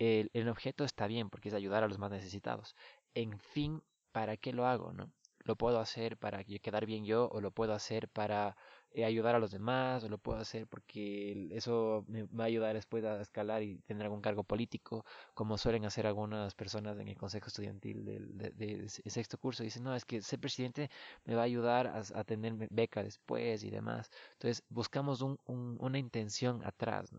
el, 0.00 0.28
el 0.34 0.48
objeto 0.48 0.84
está 0.84 1.06
bien 1.06 1.30
porque 1.30 1.50
es 1.50 1.54
ayudar 1.54 1.84
a 1.84 1.88
los 1.88 1.98
más 1.98 2.10
necesitados. 2.10 2.74
En 3.14 3.38
fin, 3.38 3.80
¿para 4.10 4.36
qué 4.36 4.52
lo 4.52 4.66
hago? 4.66 4.92
¿no? 4.92 5.12
Lo 5.44 5.54
puedo 5.54 5.78
hacer 5.78 6.16
para 6.16 6.42
quedar 6.42 6.84
bien 6.84 7.04
yo 7.04 7.28
o 7.30 7.40
lo 7.40 7.52
puedo 7.52 7.74
hacer 7.74 8.08
para 8.08 8.56
eh, 8.92 9.04
ayudar 9.04 9.34
a 9.34 9.38
los 9.38 9.50
demás 9.50 10.04
o 10.04 10.08
lo 10.08 10.18
puedo 10.18 10.38
hacer 10.38 10.66
porque 10.66 11.48
eso 11.52 12.04
me 12.08 12.24
va 12.24 12.44
a 12.44 12.46
ayudar 12.46 12.74
después 12.74 13.04
a 13.04 13.20
escalar 13.20 13.62
y 13.62 13.78
tener 13.80 14.04
algún 14.04 14.20
cargo 14.20 14.44
político, 14.44 15.04
como 15.34 15.58
suelen 15.58 15.84
hacer 15.84 16.06
algunas 16.06 16.54
personas 16.54 16.98
en 16.98 17.08
el 17.08 17.16
Consejo 17.16 17.46
Estudiantil 17.48 18.04
del 18.04 18.38
de, 18.56 18.88
sexto 18.88 19.38
curso. 19.38 19.62
Dicen, 19.62 19.84
no, 19.84 19.94
es 19.94 20.04
que 20.04 20.22
ser 20.22 20.40
presidente 20.40 20.90
me 21.24 21.34
va 21.34 21.42
a 21.42 21.44
ayudar 21.44 21.86
a, 21.88 22.24
tener 22.24 22.54
beca 22.70 23.02
después 23.02 23.62
y 23.64 23.70
demás. 23.70 24.10
Entonces 24.34 24.64
buscamos 24.68 25.20
un, 25.22 25.38
una 25.46 25.98
intención 25.98 26.64
atrás. 26.64 27.10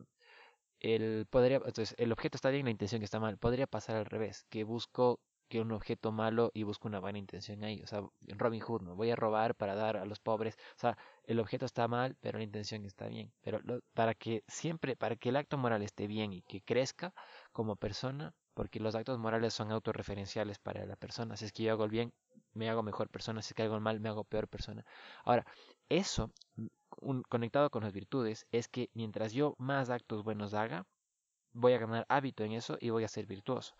El, 0.79 1.25
podría, 1.29 1.57
entonces, 1.57 1.93
el 1.97 2.11
objeto 2.11 2.37
está 2.37 2.49
bien, 2.49 2.65
la 2.65 2.71
intención 2.71 3.03
está 3.03 3.19
mal. 3.19 3.37
Podría 3.37 3.67
pasar 3.67 3.95
al 3.97 4.05
revés, 4.05 4.45
que 4.49 4.63
busco 4.63 5.19
que 5.49 5.59
un 5.59 5.71
objeto 5.71 6.11
malo 6.11 6.51
y 6.53 6.63
busco 6.63 6.87
una 6.87 6.99
buena 6.99 7.19
intención 7.19 7.63
ahí. 7.63 7.81
O 7.83 7.87
sea, 7.87 8.03
Robin 8.37 8.61
Hood, 8.61 8.83
¿no? 8.83 8.95
Voy 8.95 9.11
a 9.11 9.15
robar 9.15 9.55
para 9.55 9.75
dar 9.75 9.97
a 9.97 10.05
los 10.05 10.19
pobres. 10.19 10.55
O 10.77 10.79
sea, 10.79 10.97
el 11.25 11.39
objeto 11.39 11.65
está 11.65 11.87
mal, 11.87 12.15
pero 12.21 12.37
la 12.37 12.45
intención 12.45 12.85
está 12.85 13.07
bien. 13.07 13.33
Pero 13.41 13.59
para 13.93 14.13
que 14.13 14.43
siempre, 14.47 14.95
para 14.95 15.15
que 15.15 15.29
el 15.29 15.35
acto 15.35 15.57
moral 15.57 15.81
esté 15.81 16.07
bien 16.07 16.31
y 16.33 16.41
que 16.43 16.61
crezca 16.61 17.13
como 17.51 17.75
persona, 17.75 18.33
porque 18.53 18.79
los 18.79 18.95
actos 18.95 19.19
morales 19.19 19.53
son 19.53 19.71
autorreferenciales 19.71 20.59
para 20.59 20.85
la 20.85 20.95
persona. 20.95 21.35
Si 21.37 21.45
es 21.45 21.51
que 21.51 21.63
yo 21.63 21.71
hago 21.71 21.85
el 21.85 21.91
bien, 21.91 22.13
me 22.53 22.69
hago 22.69 22.83
mejor 22.83 23.09
persona. 23.09 23.41
Si 23.41 23.49
es 23.49 23.53
que 23.55 23.63
hago 23.63 23.75
el 23.75 23.81
mal, 23.81 23.99
me 23.99 24.09
hago 24.09 24.23
peor 24.23 24.47
persona. 24.47 24.85
Ahora, 25.25 25.45
eso, 25.89 26.31
un, 27.01 27.23
conectado 27.23 27.69
con 27.69 27.83
las 27.83 27.93
virtudes, 27.93 28.45
es 28.51 28.67
que 28.67 28.89
mientras 28.93 29.33
yo 29.33 29.55
más 29.57 29.89
actos 29.89 30.23
buenos 30.23 30.53
haga, 30.53 30.85
voy 31.53 31.73
a 31.73 31.79
ganar 31.79 32.05
hábito 32.09 32.43
en 32.43 32.53
eso 32.53 32.77
y 32.79 32.89
voy 32.89 33.03
a 33.03 33.07
ser 33.07 33.25
virtuoso. 33.25 33.75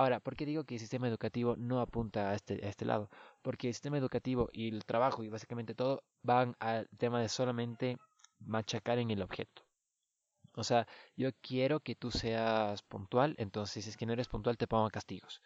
Ahora, 0.00 0.18
¿por 0.18 0.34
qué 0.34 0.46
digo 0.46 0.64
que 0.64 0.76
el 0.76 0.80
sistema 0.80 1.08
educativo 1.08 1.56
no 1.58 1.82
apunta 1.82 2.30
a 2.30 2.34
este, 2.34 2.54
a 2.64 2.70
este 2.70 2.86
lado? 2.86 3.10
Porque 3.42 3.68
el 3.68 3.74
sistema 3.74 3.98
educativo 3.98 4.48
y 4.50 4.68
el 4.68 4.86
trabajo 4.86 5.22
y 5.22 5.28
básicamente 5.28 5.74
todo 5.74 6.04
van 6.22 6.56
al 6.58 6.88
tema 6.96 7.20
de 7.20 7.28
solamente 7.28 7.98
machacar 8.38 8.98
en 8.98 9.10
el 9.10 9.20
objeto. 9.20 9.62
O 10.54 10.64
sea, 10.64 10.86
yo 11.16 11.28
quiero 11.42 11.80
que 11.80 11.96
tú 11.96 12.10
seas 12.10 12.82
puntual, 12.82 13.34
entonces 13.36 13.84
si 13.84 13.90
es 13.90 13.98
que 13.98 14.06
no 14.06 14.14
eres 14.14 14.28
puntual 14.28 14.56
te 14.56 14.66
pongo 14.66 14.88
castigos 14.88 15.42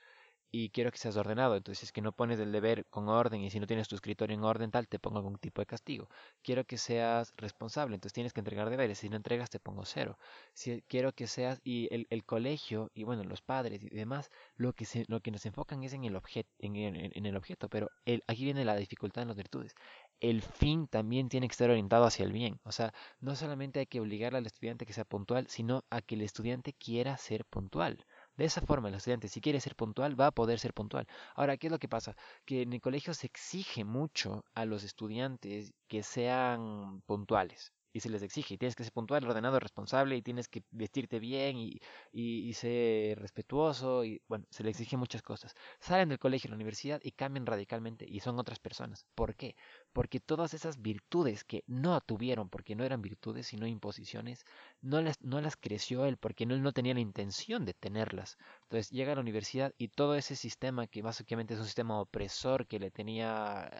y 0.57 0.71
quiero 0.71 0.93
que 0.93 0.99
seas 0.99 1.17
ordenado. 1.17 1.57
Entonces, 1.57 1.83
es 1.83 1.93
que 1.93 2.01
no 2.01 2.13
pones 2.13 2.39
el 2.39 2.53
deber 2.53 2.87
con 2.87 3.09
orden 3.09 3.41
y 3.41 3.51
si 3.51 3.59
no 3.59 3.67
tienes 3.67 3.89
tu 3.89 3.97
escritorio 3.97 4.37
en 4.37 4.45
orden 4.45 4.71
tal, 4.71 4.87
te 4.87 5.01
pongo 5.01 5.19
algún 5.19 5.37
tipo 5.37 5.61
de 5.61 5.67
castigo. 5.67 6.09
Quiero 6.43 6.65
que 6.65 6.79
seas 6.79 7.33
responsable, 7.37 7.97
entonces 7.97 8.13
tienes 8.13 8.33
que 8.33 8.39
entregar 8.39 8.71
deberes. 8.71 8.99
Si 8.99 9.09
no 9.09 9.17
entregas, 9.17 9.51
te 9.51 9.59
pongo 9.59 9.85
cero. 9.85 10.17
Si 10.53 10.83
quiero 10.83 11.13
que 11.13 11.27
seas, 11.27 11.61
y 11.65 11.93
el, 11.93 12.07
el 12.09 12.25
colegio, 12.25 12.93
y 12.95 13.03
bueno, 13.03 13.25
los 13.25 13.43
padres 13.43 13.83
y 13.83 13.89
demás, 13.89 14.31
lo 14.55 14.73
que, 14.75 14.85
se, 14.85 15.05
lo 15.09 15.21
que 15.21 15.33
nos 15.33 15.45
enfocan 15.45 15.83
es 15.83 15.93
en 15.93 16.05
el, 16.05 16.15
objeto 16.15 16.49
en, 16.61 16.77
en, 16.77 17.27
el 17.27 17.37
objeto, 17.37 17.69
pero 17.69 17.91
el, 18.05 18.23
aquí 18.29 18.45
viene 18.45 18.65
la 18.65 18.77
dificultad 18.77 19.23
en 19.23 19.29
las 19.29 19.37
virtudes. 19.37 19.75
El 20.21 20.41
fin 20.41 20.87
también 20.87 21.29
tiene 21.29 21.49
que 21.49 21.53
estar 21.53 21.69
orientado 21.69 22.05
hacia 22.05 22.25
el 22.25 22.33
bien. 22.33 22.61
O 22.63 22.71
sea, 22.71 22.95
no 23.19 23.35
solamente 23.35 23.81
hay 23.81 23.87
que 23.87 24.01
obligar 24.01 24.37
al 24.37 24.47
estudiante 24.47 24.85
a 24.85 24.87
que 24.87 24.93
sea 24.93 25.05
puntual, 25.05 25.49
sino 25.49 25.83
a 25.91 26.01
que 26.01 26.15
el 26.15 26.23
estudiante 26.23 26.75
quiera 26.75 27.17
ser 27.17 27.45
puntual. 27.45 28.07
De 28.37 28.45
esa 28.45 28.61
forma, 28.61 28.89
el 28.89 28.95
estudiante, 28.95 29.29
si 29.29 29.41
quiere 29.41 29.61
ser 29.61 29.75
puntual, 29.77 30.19
va 30.21 30.29
a 30.29 30.31
poder 30.33 30.59
ser 30.61 30.73
puntual. 30.75 31.07
Ahora, 31.35 31.57
¿qué 31.57 31.67
es 31.69 31.73
lo 31.73 31.79
que 31.79 31.89
pasa? 31.89 32.17
Que 32.45 32.63
en 32.63 32.73
el 32.73 32.81
colegio 32.81 33.15
se 33.15 33.27
exige 33.27 33.85
mucho 33.85 34.45
a 34.55 34.65
los 34.65 34.85
estudiantes 34.85 35.73
que 35.89 36.03
sean 36.03 37.03
puntuales 37.07 37.73
y 37.95 38.01
se 38.01 38.11
les 38.11 38.23
exige. 38.23 38.55
Y 38.55 38.59
tienes 38.59 38.75
que 38.75 38.83
ser 38.83 38.93
puntual, 38.93 39.25
ordenado, 39.25 39.61
responsable, 39.61 40.17
y 40.17 40.23
tienes 40.23 40.49
que 40.49 40.65
vestirte 40.73 41.21
bien 41.21 41.57
y, 41.57 41.81
y, 42.13 42.53
ser 42.55 43.21
respetuoso. 43.21 44.05
Y 44.05 44.21
bueno, 44.29 44.45
se 44.51 44.65
les 44.65 44.73
exige 44.73 44.97
muchas 44.97 45.23
cosas. 45.23 45.55
Salen 45.81 46.09
del 46.09 46.19
colegio 46.19 46.51
la 46.51 46.57
universidad 46.57 47.01
y 47.03 47.13
cambian 47.13 47.47
radicalmente 47.47 48.05
y 48.09 48.21
son 48.21 48.39
otras 48.39 48.59
personas. 48.59 49.07
¿Por 49.15 49.37
qué? 49.37 49.55
Porque 49.93 50.19
todas 50.19 50.55
esas 50.55 50.83
virtudes 50.83 51.45
que 51.45 51.63
no 51.69 52.01
tuvieron, 52.01 52.49
porque 52.51 52.75
no 52.75 52.85
eran 52.85 53.01
virtudes 53.01 53.47
sino 53.47 53.67
imposiciones, 53.67 54.45
no 54.83 55.01
las, 55.01 55.23
no 55.23 55.41
las 55.41 55.57
creció 55.57 56.05
él, 56.05 56.17
porque 56.17 56.45
él 56.45 56.63
no 56.63 56.73
tenía 56.73 56.95
la 56.95 57.01
intención 57.01 57.65
de 57.65 57.75
tenerlas. 57.75 58.39
Entonces 58.65 58.91
llega 58.91 59.13
a 59.13 59.15
la 59.15 59.21
universidad 59.21 59.73
y 59.79 59.89
todo 59.89 60.17
ese 60.17 60.35
sistema, 60.35 60.89
que 60.89 61.03
básicamente 61.03 61.55
es 61.55 61.61
un 61.61 61.67
sistema 61.67 62.01
opresor 62.01 62.67
que 62.67 62.81
le 62.81 62.91
tenía 62.91 63.71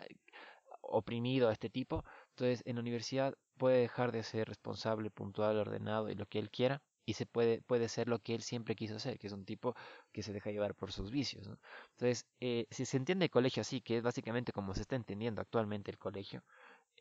oprimido 0.83 1.49
a 1.49 1.53
este 1.53 1.71
tipo, 1.71 2.05
entonces 2.31 2.63
en 2.67 2.77
la 2.77 2.83
universidad 2.83 3.35
puede 3.59 3.81
dejar 3.81 4.13
de 4.13 4.23
ser 4.23 4.49
responsable, 4.49 5.11
puntual, 5.11 5.59
ordenado 5.59 6.11
y 6.11 6.15
lo 6.15 6.27
que 6.27 6.39
él 6.39 6.51
quiera 6.51 6.83
y 7.07 7.15
se 7.15 7.27
puede, 7.27 7.61
puede 7.63 7.89
ser 7.89 8.09
lo 8.09 8.21
que 8.21 8.35
él 8.35 8.43
siempre 8.43 8.75
quiso 8.75 8.99
ser, 8.99 9.19
que 9.19 9.27
es 9.27 9.33
un 9.33 9.45
tipo 9.45 9.75
que 10.13 10.23
se 10.23 10.33
deja 10.33 10.51
llevar 10.51 10.75
por 10.75 10.93
sus 10.93 11.11
vicios. 11.11 11.49
Entonces, 11.93 12.27
eh, 12.41 12.67
si 12.71 12.87
se 12.87 12.97
entiende 12.97 13.27
el 13.27 13.31
colegio 13.31 13.61
así, 13.61 13.81
que 13.81 13.99
es 13.99 14.03
básicamente 14.03 14.53
como 14.53 14.75
se 14.75 14.83
está 14.83 14.97
entendiendo 14.97 15.41
actualmente 15.43 15.91
el 15.91 15.99
colegio, 15.99 16.45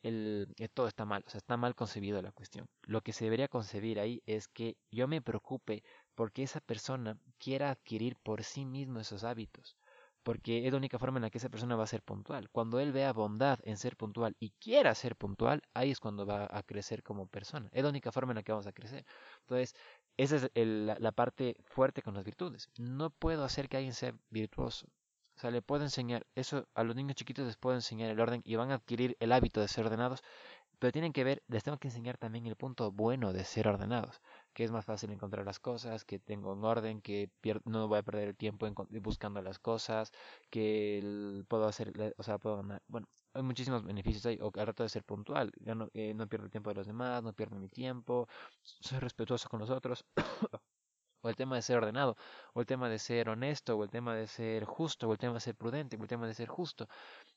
el, 0.04 0.54
eh, 0.58 0.68
todo 0.70 0.88
está 0.88 1.06
mal, 1.06 1.24
o 1.26 1.30
sea, 1.30 1.38
está 1.39 1.58
mal 1.58 1.76
concebido 1.76 2.22
la 2.22 2.32
cuestión. 2.32 2.68
Lo 2.84 3.02
que 3.02 3.13
se 3.13 3.26
debería 3.26 3.48
concebir 3.48 4.00
ahí 4.00 4.22
es 4.26 4.48
que 4.48 4.78
yo 4.92 5.08
me 5.08 5.22
preocupe 5.22 5.84
porque 6.16 6.44
esa 6.44 6.60
persona 6.62 7.18
quiera 7.39 7.72
adquirir 7.72 8.18
por 8.18 8.44
sí 8.44 8.66
mismo 8.66 9.00
esos 9.00 9.24
hábitos 9.24 9.78
porque 10.23 10.65
es 10.65 10.71
la 10.71 10.77
única 10.77 10.99
forma 10.99 11.17
en 11.17 11.23
la 11.23 11.29
que 11.29 11.38
esa 11.38 11.49
persona 11.49 11.75
va 11.75 11.83
a 11.83 11.88
ser 11.88 12.01
puntual. 12.01 12.49
Cuando 12.49 12.79
él 12.79 12.91
vea 12.91 13.13
bondad 13.13 13.59
en 13.63 13.77
ser 13.77 13.97
puntual 13.97 14.36
y 14.39 14.51
quiera 14.51 14.95
ser 14.95 15.15
puntual, 15.15 15.62
ahí 15.73 15.91
es 15.91 15.99
cuando 15.99 16.25
va 16.25 16.47
a 16.51 16.63
crecer 16.63 17.03
como 17.03 17.27
persona. 17.27 17.69
Es 17.71 17.83
la 17.83 17.89
única 17.89 18.12
forma 18.12 18.31
en 18.31 18.38
la 18.38 18.43
que 18.43 18.51
vamos 18.51 18.67
a 18.67 18.73
crecer. 18.73 19.05
Entonces, 19.41 19.75
esa 20.17 20.38
es 20.38 20.49
la, 20.55 21.12
parte 21.12 21.57
fuerte 21.65 22.01
con 22.01 22.13
las 22.15 22.23
virtudes. 22.23 22.69
No 22.77 23.09
puedo 23.12 23.43
hacer 23.43 23.69
que 23.69 23.77
alguien 23.77 23.93
sea 23.93 24.15
virtuoso. 24.29 24.88
O 25.36 25.39
sea, 25.39 25.51
le 25.51 25.62
puedo 25.62 25.83
enseñar, 25.83 26.25
eso 26.36 26.67
a 26.75 26.83
los 26.83 26.95
niños 26.95 27.15
chiquitos 27.15 27.45
les 27.45 27.57
puedo 27.57 27.75
enseñar 27.75 28.09
el 28.09 28.19
orden 28.19 28.41
y 28.45 28.55
van 28.55 28.71
a 28.71 28.75
adquirir 28.75 29.17
el 29.19 29.31
hábito 29.31 29.62
de 29.62 29.67
ser 29.67 29.86
ordenados, 29.86 30.21
pero 30.79 30.91
tienen 30.91 31.13
que 31.13 31.23
ver, 31.23 31.43
les 31.47 31.63
tengo 31.63 31.77
que 31.79 31.88
enseñar 31.88 32.17
también 32.17 32.45
el 32.45 32.55
punto 32.55 32.91
bueno 32.91 33.33
de 33.33 33.43
ser 33.43 33.67
ordenados 33.67 34.21
que 34.54 34.63
es 34.63 34.72
más 34.72 34.86
fácil 34.86 35.12
encontrar 35.12 35.46
las 35.46 35.60
cosas, 35.60 36.06
que 36.06 36.20
tengo 36.20 36.54
un 36.54 36.63
orden, 36.63 37.02
que 37.02 37.32
no 37.66 37.88
voy 37.88 38.00
a 38.00 38.04
perder 38.04 38.30
el 38.30 38.36
tiempo 38.36 38.68
en, 38.68 38.76
buscando 39.02 39.42
las 39.42 39.60
cosas, 39.60 40.12
que 40.50 41.44
puedo 41.48 41.68
hacer, 41.68 42.13
o 42.18 42.24
sea, 42.24 42.38
puedo 42.38 42.58
ganar, 42.58 42.82
bueno, 42.88 43.08
hay 43.34 43.44
muchísimos 43.44 43.84
beneficios 43.84 44.26
ahí, 44.26 44.38
o 44.42 44.52
al 44.56 44.68
rato 44.68 44.84
de 44.84 44.89
ser 44.89 45.04
puntual, 45.04 45.52
no, 45.60 45.89
eh, 45.94 46.13
no 46.13 46.28
pierdo 46.28 46.46
el 46.46 46.52
tiempo 46.52 46.70
de 46.70 46.76
los 46.76 46.88
demás, 46.88 47.24
no 47.24 47.34
pierdo 47.34 47.58
mi 47.58 47.70
tiempo, 47.70 48.28
soy 48.62 49.00
respetuoso 49.00 49.50
con 49.50 49.60
los 49.60 49.70
otros, 49.70 50.06
o 51.22 51.30
el 51.30 51.36
tema 51.36 51.56
de 51.56 51.62
ser 51.62 51.78
ordenado, 51.78 52.18
o 52.54 52.60
el 52.62 52.68
tema 52.68 52.89
de 52.89 53.00
ser 53.00 53.30
honesto, 53.30 53.78
o 53.78 53.84
el 53.84 53.89
tema 53.89 54.16
de 54.16 54.28
ser 54.28 54.66
justo, 54.66 55.08
o 55.08 55.13
el 55.13 55.18
tema 55.18 55.36
de 55.36 55.39
ser 55.39 55.56
prudente, 55.56 55.98
o 55.98 56.02
el 56.02 56.08
tema 56.08 56.28
de 56.28 56.34
ser 56.34 56.48
justo. 56.50 56.88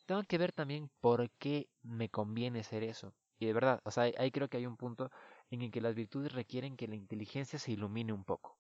Tengo 0.07 0.23
que 0.25 0.39
ver 0.39 0.53
también 0.53 0.91
por 1.01 1.31
qué 1.39 1.69
me 1.83 2.09
conviene 2.11 2.65
ser 2.65 2.83
eso. 2.83 3.15
Y 3.39 3.47
de 3.47 3.53
verdad, 3.53 3.81
o 3.85 3.91
sea, 3.91 4.05
ahí 4.19 4.31
creo 4.31 4.49
que 4.49 4.57
hay 4.57 4.67
un 4.67 4.77
punto 4.77 5.11
en 5.51 5.63
el 5.63 5.71
que 5.71 5.81
las 5.81 5.95
virtudes 5.95 6.33
requieren 6.33 6.77
que 6.77 6.89
la 6.89 6.97
inteligencia 6.97 7.59
se 7.59 7.73
ilumine 7.73 8.13
un 8.13 8.25
poco. 8.25 8.59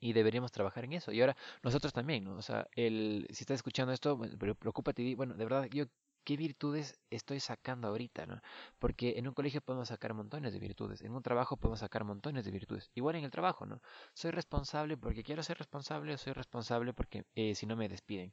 Y 0.00 0.12
deberíamos 0.12 0.52
trabajar 0.52 0.84
en 0.84 0.94
eso. 0.94 1.12
Y 1.12 1.20
ahora 1.20 1.36
nosotros 1.62 1.92
también, 1.92 2.24
¿no? 2.24 2.36
O 2.36 2.42
sea, 2.42 2.68
el, 2.74 3.26
si 3.30 3.42
estás 3.44 3.56
escuchando 3.56 3.92
esto, 3.92 4.18
preocúpate 4.58 5.02
y 5.02 5.14
bueno, 5.14 5.34
de 5.34 5.44
verdad, 5.44 5.68
yo 5.70 5.86
qué 6.24 6.36
virtudes 6.36 6.98
estoy 7.10 7.40
sacando 7.40 7.88
ahorita, 7.88 8.26
¿no? 8.26 8.40
Porque 8.78 9.14
en 9.18 9.28
un 9.28 9.34
colegio 9.34 9.60
podemos 9.60 9.88
sacar 9.88 10.14
montones 10.14 10.52
de 10.52 10.58
virtudes, 10.58 11.02
en 11.02 11.12
un 11.12 11.22
trabajo 11.22 11.56
podemos 11.56 11.80
sacar 11.80 12.04
montones 12.04 12.44
de 12.44 12.50
virtudes, 12.50 12.90
igual 12.94 13.16
en 13.16 13.24
el 13.24 13.30
trabajo, 13.30 13.66
¿no? 13.66 13.80
Soy 14.14 14.30
responsable 14.30 14.96
porque 14.96 15.22
quiero 15.22 15.42
ser 15.42 15.58
responsable, 15.58 16.14
o 16.14 16.18
soy 16.18 16.32
responsable 16.32 16.92
porque 16.94 17.24
eh, 17.34 17.54
si 17.54 17.66
no 17.66 17.76
me 17.76 17.88
despiden 17.88 18.32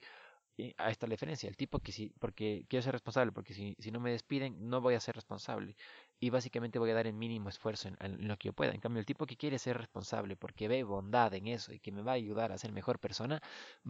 ahí 0.78 0.92
está 0.92 1.08
la 1.08 1.12
diferencia. 1.12 1.50
El 1.50 1.58
tipo 1.58 1.80
que 1.80 1.92
sí, 1.92 2.14
porque 2.20 2.66
quiero 2.70 2.84
ser 2.84 2.94
responsable, 2.94 3.32
porque 3.32 3.54
si, 3.54 3.76
si 3.80 3.92
no 3.92 4.00
me 4.00 4.12
despiden, 4.12 4.70
no 4.70 4.82
voy 4.82 4.96
a 4.96 5.00
ser 5.00 5.16
responsable. 5.16 5.76
Y 6.22 6.30
básicamente 6.30 6.80
voy 6.80 6.92
a 6.92 6.94
dar 6.94 7.08
el 7.08 7.14
mínimo 7.14 7.50
esfuerzo 7.50 7.90
en, 8.00 8.28
lo 8.28 8.38
que 8.38 8.50
yo 8.50 8.54
pueda. 8.54 8.74
En 8.74 8.80
cambio, 8.80 9.00
el 9.00 9.06
tipo 9.06 9.26
que 9.26 9.36
quiere 9.36 9.58
ser 9.60 9.78
responsable 9.78 10.38
porque 10.38 10.68
ve 10.68 10.84
bondad 10.84 11.34
en 11.34 11.48
eso 11.48 11.74
y 11.74 11.80
que 11.80 11.92
me 11.92 12.04
va 12.04 12.12
a 12.12 12.16
ayudar 12.16 12.52
a 12.52 12.58
ser 12.58 12.72
mejor 12.72 13.00
persona, 13.00 13.42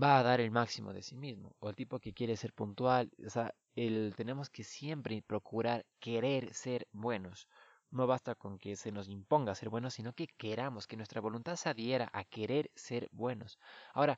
va 0.02 0.18
a 0.18 0.24
dar 0.24 0.40
el 0.42 0.50
máximo 0.50 0.94
de 0.94 1.04
sí 1.04 1.18
mismo. 1.18 1.56
O 1.60 1.70
el 1.70 1.76
tipo 1.76 2.00
que 2.00 2.14
quiere 2.14 2.38
ser 2.38 2.54
puntual, 2.54 3.12
o 3.26 3.30
sea, 3.30 3.54
el, 3.76 4.14
tenemos 4.16 4.50
que 4.50 4.64
siempre 4.64 5.22
procurar 5.22 5.86
querer 6.00 6.54
ser 6.54 6.88
buenos. 6.94 7.48
No 7.92 8.08
basta 8.08 8.36
con 8.36 8.58
que 8.58 8.76
se 8.78 8.92
nos 8.92 9.10
imponga 9.10 9.54
ser 9.56 9.70
buenos, 9.70 9.94
sino 9.94 10.14
que 10.14 10.28
queramos, 10.28 10.88
que 10.88 10.98
nuestra 10.98 11.22
voluntad 11.22 11.58
se 11.58 11.70
adhiera 11.70 12.10
a 12.14 12.24
querer 12.24 12.72
ser 12.76 13.10
buenos. 13.12 13.60
Ahora, 13.94 14.18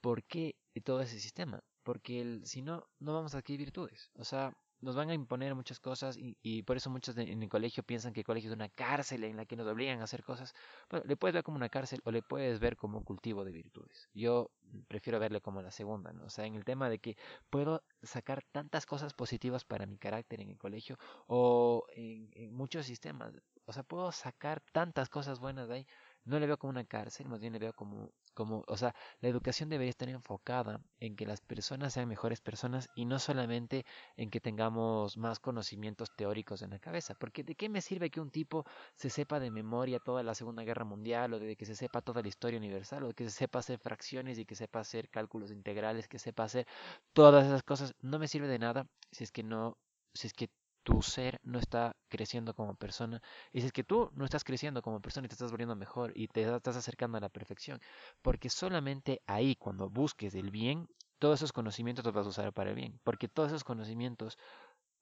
¿por 0.00 0.24
qué 0.24 0.56
todo 0.82 1.02
ese 1.02 1.20
sistema? 1.20 1.62
porque 1.82 2.40
si 2.44 2.62
no, 2.62 2.86
no 2.98 3.14
vamos 3.14 3.34
a 3.34 3.38
adquirir 3.38 3.60
virtudes. 3.60 4.10
O 4.14 4.24
sea, 4.24 4.56
nos 4.80 4.96
van 4.96 5.10
a 5.10 5.14
imponer 5.14 5.54
muchas 5.54 5.80
cosas 5.80 6.16
y, 6.18 6.62
por 6.62 6.76
eso 6.76 6.90
muchos 6.90 7.16
en 7.16 7.42
el 7.42 7.48
colegio 7.48 7.82
piensan 7.82 8.12
que 8.12 8.20
el 8.20 8.26
colegio 8.26 8.50
es 8.50 8.56
una 8.56 8.68
cárcel 8.68 9.24
en 9.24 9.36
la 9.36 9.44
que 9.44 9.56
nos 9.56 9.66
obligan 9.66 10.00
a 10.00 10.04
hacer 10.04 10.22
cosas. 10.22 10.54
Bueno, 10.88 11.04
le 11.06 11.16
puedes 11.16 11.34
ver 11.34 11.42
como 11.42 11.56
una 11.56 11.68
cárcel 11.68 12.00
o 12.04 12.10
le 12.10 12.22
puedes 12.22 12.60
ver 12.60 12.76
como 12.76 12.98
un 12.98 13.04
cultivo 13.04 13.44
de 13.44 13.52
virtudes. 13.52 14.08
Yo 14.14 14.50
prefiero 14.88 15.18
verle 15.18 15.40
como 15.40 15.62
la 15.62 15.70
segunda, 15.70 16.12
¿no? 16.12 16.24
O 16.24 16.30
sea, 16.30 16.46
en 16.46 16.54
el 16.54 16.64
tema 16.64 16.88
de 16.88 16.98
que 16.98 17.16
puedo 17.50 17.82
sacar 18.02 18.42
tantas 18.52 18.86
cosas 18.86 19.14
positivas 19.14 19.64
para 19.64 19.86
mi 19.86 19.98
carácter 19.98 20.40
en 20.40 20.50
el 20.50 20.58
colegio 20.58 20.98
o 21.26 21.86
en, 21.94 22.30
en 22.32 22.54
muchos 22.54 22.86
sistemas. 22.86 23.32
O 23.66 23.72
sea, 23.72 23.82
puedo 23.82 24.10
sacar 24.12 24.60
tantas 24.72 25.08
cosas 25.08 25.38
buenas 25.38 25.68
de 25.68 25.74
ahí 25.74 25.86
no 26.24 26.38
le 26.38 26.46
veo 26.46 26.58
como 26.58 26.70
una 26.70 26.84
cárcel, 26.84 27.28
más 27.28 27.40
bien 27.40 27.52
le 27.52 27.58
veo 27.58 27.72
como, 27.72 28.10
como, 28.34 28.64
o 28.66 28.76
sea, 28.76 28.94
la 29.20 29.28
educación 29.28 29.68
debería 29.68 29.90
estar 29.90 30.08
enfocada 30.08 30.80
en 30.98 31.16
que 31.16 31.26
las 31.26 31.40
personas 31.40 31.92
sean 31.92 32.08
mejores 32.08 32.40
personas 32.40 32.88
y 32.94 33.04
no 33.06 33.18
solamente 33.18 33.84
en 34.16 34.30
que 34.30 34.40
tengamos 34.40 35.16
más 35.16 35.40
conocimientos 35.40 36.10
teóricos 36.14 36.62
en 36.62 36.70
la 36.70 36.78
cabeza. 36.78 37.14
Porque 37.14 37.42
¿de 37.44 37.54
qué 37.54 37.68
me 37.68 37.80
sirve 37.80 38.10
que 38.10 38.20
un 38.20 38.30
tipo 38.30 38.64
se 38.94 39.10
sepa 39.10 39.40
de 39.40 39.50
memoria 39.50 39.98
toda 40.00 40.22
la 40.22 40.34
Segunda 40.34 40.62
Guerra 40.64 40.84
Mundial 40.84 41.32
o 41.34 41.38
de 41.38 41.56
que 41.56 41.66
se 41.66 41.74
sepa 41.74 42.02
toda 42.02 42.22
la 42.22 42.28
historia 42.28 42.58
universal 42.58 43.04
o 43.04 43.08
de 43.08 43.14
que 43.14 43.24
se 43.24 43.30
sepa 43.30 43.60
hacer 43.60 43.78
fracciones 43.78 44.38
y 44.38 44.44
que 44.44 44.54
sepa 44.54 44.80
hacer 44.80 45.08
cálculos 45.10 45.50
integrales, 45.50 46.08
que 46.08 46.18
sepa 46.18 46.44
hacer 46.44 46.66
todas 47.12 47.46
esas 47.46 47.62
cosas? 47.62 47.94
No 48.00 48.18
me 48.18 48.28
sirve 48.28 48.48
de 48.48 48.58
nada 48.58 48.86
si 49.12 49.24
es 49.24 49.32
que 49.32 49.42
no, 49.42 49.76
si 50.14 50.26
es 50.28 50.34
que 50.34 50.50
tu 50.82 51.02
ser 51.02 51.40
no 51.42 51.58
está 51.58 51.96
creciendo 52.08 52.54
como 52.54 52.74
persona. 52.74 53.22
Y 53.52 53.60
si 53.60 53.70
que 53.70 53.84
tú 53.84 54.10
no 54.14 54.24
estás 54.24 54.44
creciendo 54.44 54.82
como 54.82 55.00
persona 55.00 55.26
y 55.26 55.28
te 55.28 55.34
estás 55.34 55.50
volviendo 55.50 55.76
mejor 55.76 56.12
y 56.14 56.28
te 56.28 56.42
estás 56.42 56.76
acercando 56.76 57.18
a 57.18 57.20
la 57.20 57.28
perfección, 57.28 57.80
porque 58.22 58.50
solamente 58.50 59.22
ahí 59.26 59.56
cuando 59.56 59.90
busques 59.90 60.34
el 60.34 60.50
bien, 60.50 60.88
todos 61.18 61.40
esos 61.40 61.52
conocimientos 61.52 62.04
los 62.04 62.14
vas 62.14 62.26
a 62.26 62.30
usar 62.30 62.52
para 62.52 62.70
el 62.70 62.76
bien, 62.76 62.98
porque 63.04 63.28
todos 63.28 63.50
esos 63.50 63.64
conocimientos 63.64 64.38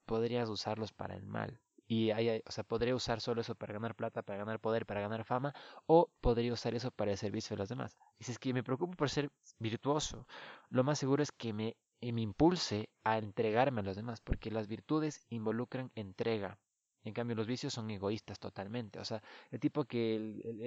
podrías 0.04 0.48
usarlos 0.48 0.92
para 0.92 1.14
el 1.14 1.26
mal. 1.26 1.60
Y 1.86 2.10
hay, 2.10 2.42
o 2.46 2.52
sea, 2.52 2.64
podría 2.64 2.94
usar 2.94 3.20
solo 3.22 3.40
eso 3.40 3.54
para 3.54 3.72
ganar 3.72 3.94
plata, 3.94 4.22
para 4.22 4.38
ganar 4.38 4.60
poder, 4.60 4.84
para 4.84 5.00
ganar 5.00 5.24
fama, 5.24 5.54
o 5.86 6.10
podría 6.20 6.52
usar 6.52 6.74
eso 6.74 6.90
para 6.90 7.12
el 7.12 7.18
servicio 7.18 7.56
de 7.56 7.60
los 7.60 7.68
demás. 7.70 7.96
Y 8.18 8.24
si 8.24 8.32
es 8.32 8.38
que 8.38 8.52
me 8.52 8.62
preocupo 8.62 8.94
por 8.94 9.08
ser 9.08 9.30
virtuoso, 9.58 10.26
lo 10.68 10.84
más 10.84 10.98
seguro 10.98 11.22
es 11.22 11.32
que 11.32 11.54
me 11.54 11.76
y 12.00 12.12
me 12.12 12.22
impulse 12.22 12.88
a 13.04 13.18
entregarme 13.18 13.80
a 13.80 13.84
los 13.84 13.96
demás, 13.96 14.20
porque 14.20 14.50
las 14.50 14.68
virtudes 14.68 15.26
involucran 15.30 15.90
entrega. 15.94 16.58
En 17.04 17.14
cambio, 17.14 17.36
los 17.36 17.46
vicios 17.46 17.72
son 17.72 17.90
egoístas 17.90 18.38
totalmente. 18.38 18.98
O 19.00 19.04
sea, 19.04 19.22
el 19.50 19.60
tipo 19.60 19.84
que 19.84 20.16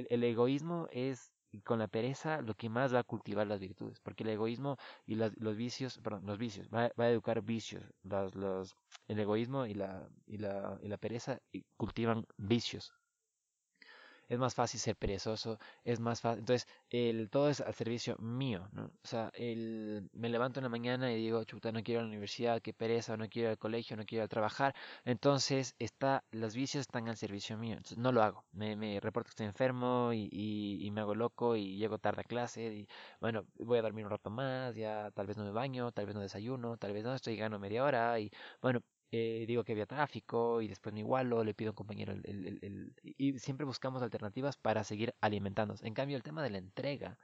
el, 0.09 0.23
egoísmo 0.23 0.87
es 0.91 1.31
con 1.65 1.79
la 1.79 1.87
pereza 1.87 2.41
lo 2.41 2.55
que 2.55 2.69
más 2.69 2.93
va 2.93 2.99
a 2.99 3.03
cultivar 3.03 3.45
las 3.45 3.59
virtudes, 3.59 3.99
porque 3.99 4.23
el 4.23 4.29
egoísmo 4.29 4.77
y 5.05 5.15
los 5.15 5.55
vicios, 5.57 5.99
perdón, 5.99 6.25
los 6.25 6.37
vicios, 6.37 6.69
va, 6.69 6.91
a 6.95 7.09
educar 7.09 7.41
vicios. 7.41 7.83
Los, 8.03 8.35
los, 8.35 8.75
el 9.07 9.19
egoísmo 9.19 9.65
y 9.65 9.73
la, 9.73 10.09
y 10.25 10.37
la, 10.37 10.79
y 10.81 10.87
la 10.87 10.97
pereza 10.97 11.39
cultivan 11.77 12.25
vicios 12.37 12.93
es 14.31 14.39
más 14.39 14.55
fácil 14.55 14.79
ser 14.79 14.95
perezoso, 14.95 15.59
es 15.83 15.99
más 15.99 16.21
fácil. 16.21 16.39
Entonces, 16.39 16.65
el, 16.89 17.29
todo 17.29 17.49
es 17.49 17.59
al 17.59 17.73
servicio 17.73 18.15
mío, 18.17 18.69
¿no? 18.71 18.85
O 18.85 19.07
sea, 19.07 19.29
el, 19.33 20.09
me 20.13 20.29
levanto 20.29 20.61
en 20.61 20.63
la 20.63 20.69
mañana 20.69 21.11
y 21.11 21.17
digo, 21.17 21.43
chuta, 21.43 21.73
no 21.73 21.83
quiero 21.83 21.99
ir 21.99 22.03
a 22.03 22.03
la 22.03 22.09
universidad, 22.11 22.61
qué 22.61 22.73
pereza, 22.73 23.17
no 23.17 23.27
quiero 23.27 23.49
ir 23.49 23.51
al 23.51 23.57
colegio, 23.57 23.97
no 23.97 24.05
quiero 24.05 24.23
ir 24.23 24.25
a 24.25 24.29
trabajar. 24.29 24.73
Entonces, 25.03 25.75
está, 25.79 26.23
los 26.31 26.55
vicios 26.55 26.81
están 26.81 27.09
al 27.09 27.17
servicio 27.17 27.57
mío. 27.57 27.73
Entonces, 27.73 27.97
no 27.97 28.13
lo 28.13 28.23
hago. 28.23 28.45
Me, 28.53 28.77
me 28.77 29.01
reporto 29.01 29.27
que 29.27 29.31
estoy 29.31 29.47
enfermo 29.47 30.13
y, 30.13 30.29
y, 30.31 30.91
me 30.91 31.01
hago 31.01 31.13
loco 31.15 31.57
y 31.57 31.75
llego 31.75 31.97
tarde 31.99 32.21
a 32.21 32.23
clase 32.23 32.73
y, 32.73 32.87
bueno, 33.19 33.45
voy 33.59 33.79
a 33.79 33.81
dormir 33.81 34.05
un 34.05 34.11
rato 34.11 34.29
más, 34.29 34.75
ya 34.75 35.11
tal 35.11 35.27
vez 35.27 35.35
no 35.37 35.43
me 35.43 35.51
baño, 35.51 35.91
tal 35.91 36.05
vez 36.05 36.15
no 36.15 36.21
desayuno, 36.21 36.77
tal 36.77 36.93
vez 36.93 37.03
no, 37.03 37.13
estoy 37.13 37.33
llegando 37.33 37.59
media 37.59 37.83
hora 37.83 38.17
y, 38.19 38.31
bueno, 38.61 38.81
eh, 39.11 39.45
digo 39.47 39.63
que 39.63 39.73
había 39.73 39.85
tráfico 39.85 40.61
y 40.61 40.67
después 40.67 40.93
me 40.93 41.01
igualo, 41.01 41.43
le 41.43 41.53
pido 41.53 41.69
a 41.69 41.71
un 41.73 41.75
compañero 41.75 42.13
el, 42.13 42.21
el, 42.25 42.59
el, 42.61 42.93
y 43.17 43.37
siempre 43.39 43.65
buscamos 43.65 44.01
alternativas 44.01 44.57
para 44.57 44.83
seguir 44.83 45.13
alimentándonos. 45.21 45.83
En 45.83 45.93
cambio, 45.93 46.17
el 46.17 46.23
tema 46.23 46.43
de 46.43 46.49
la 46.51 46.57
entrega, 46.59 47.17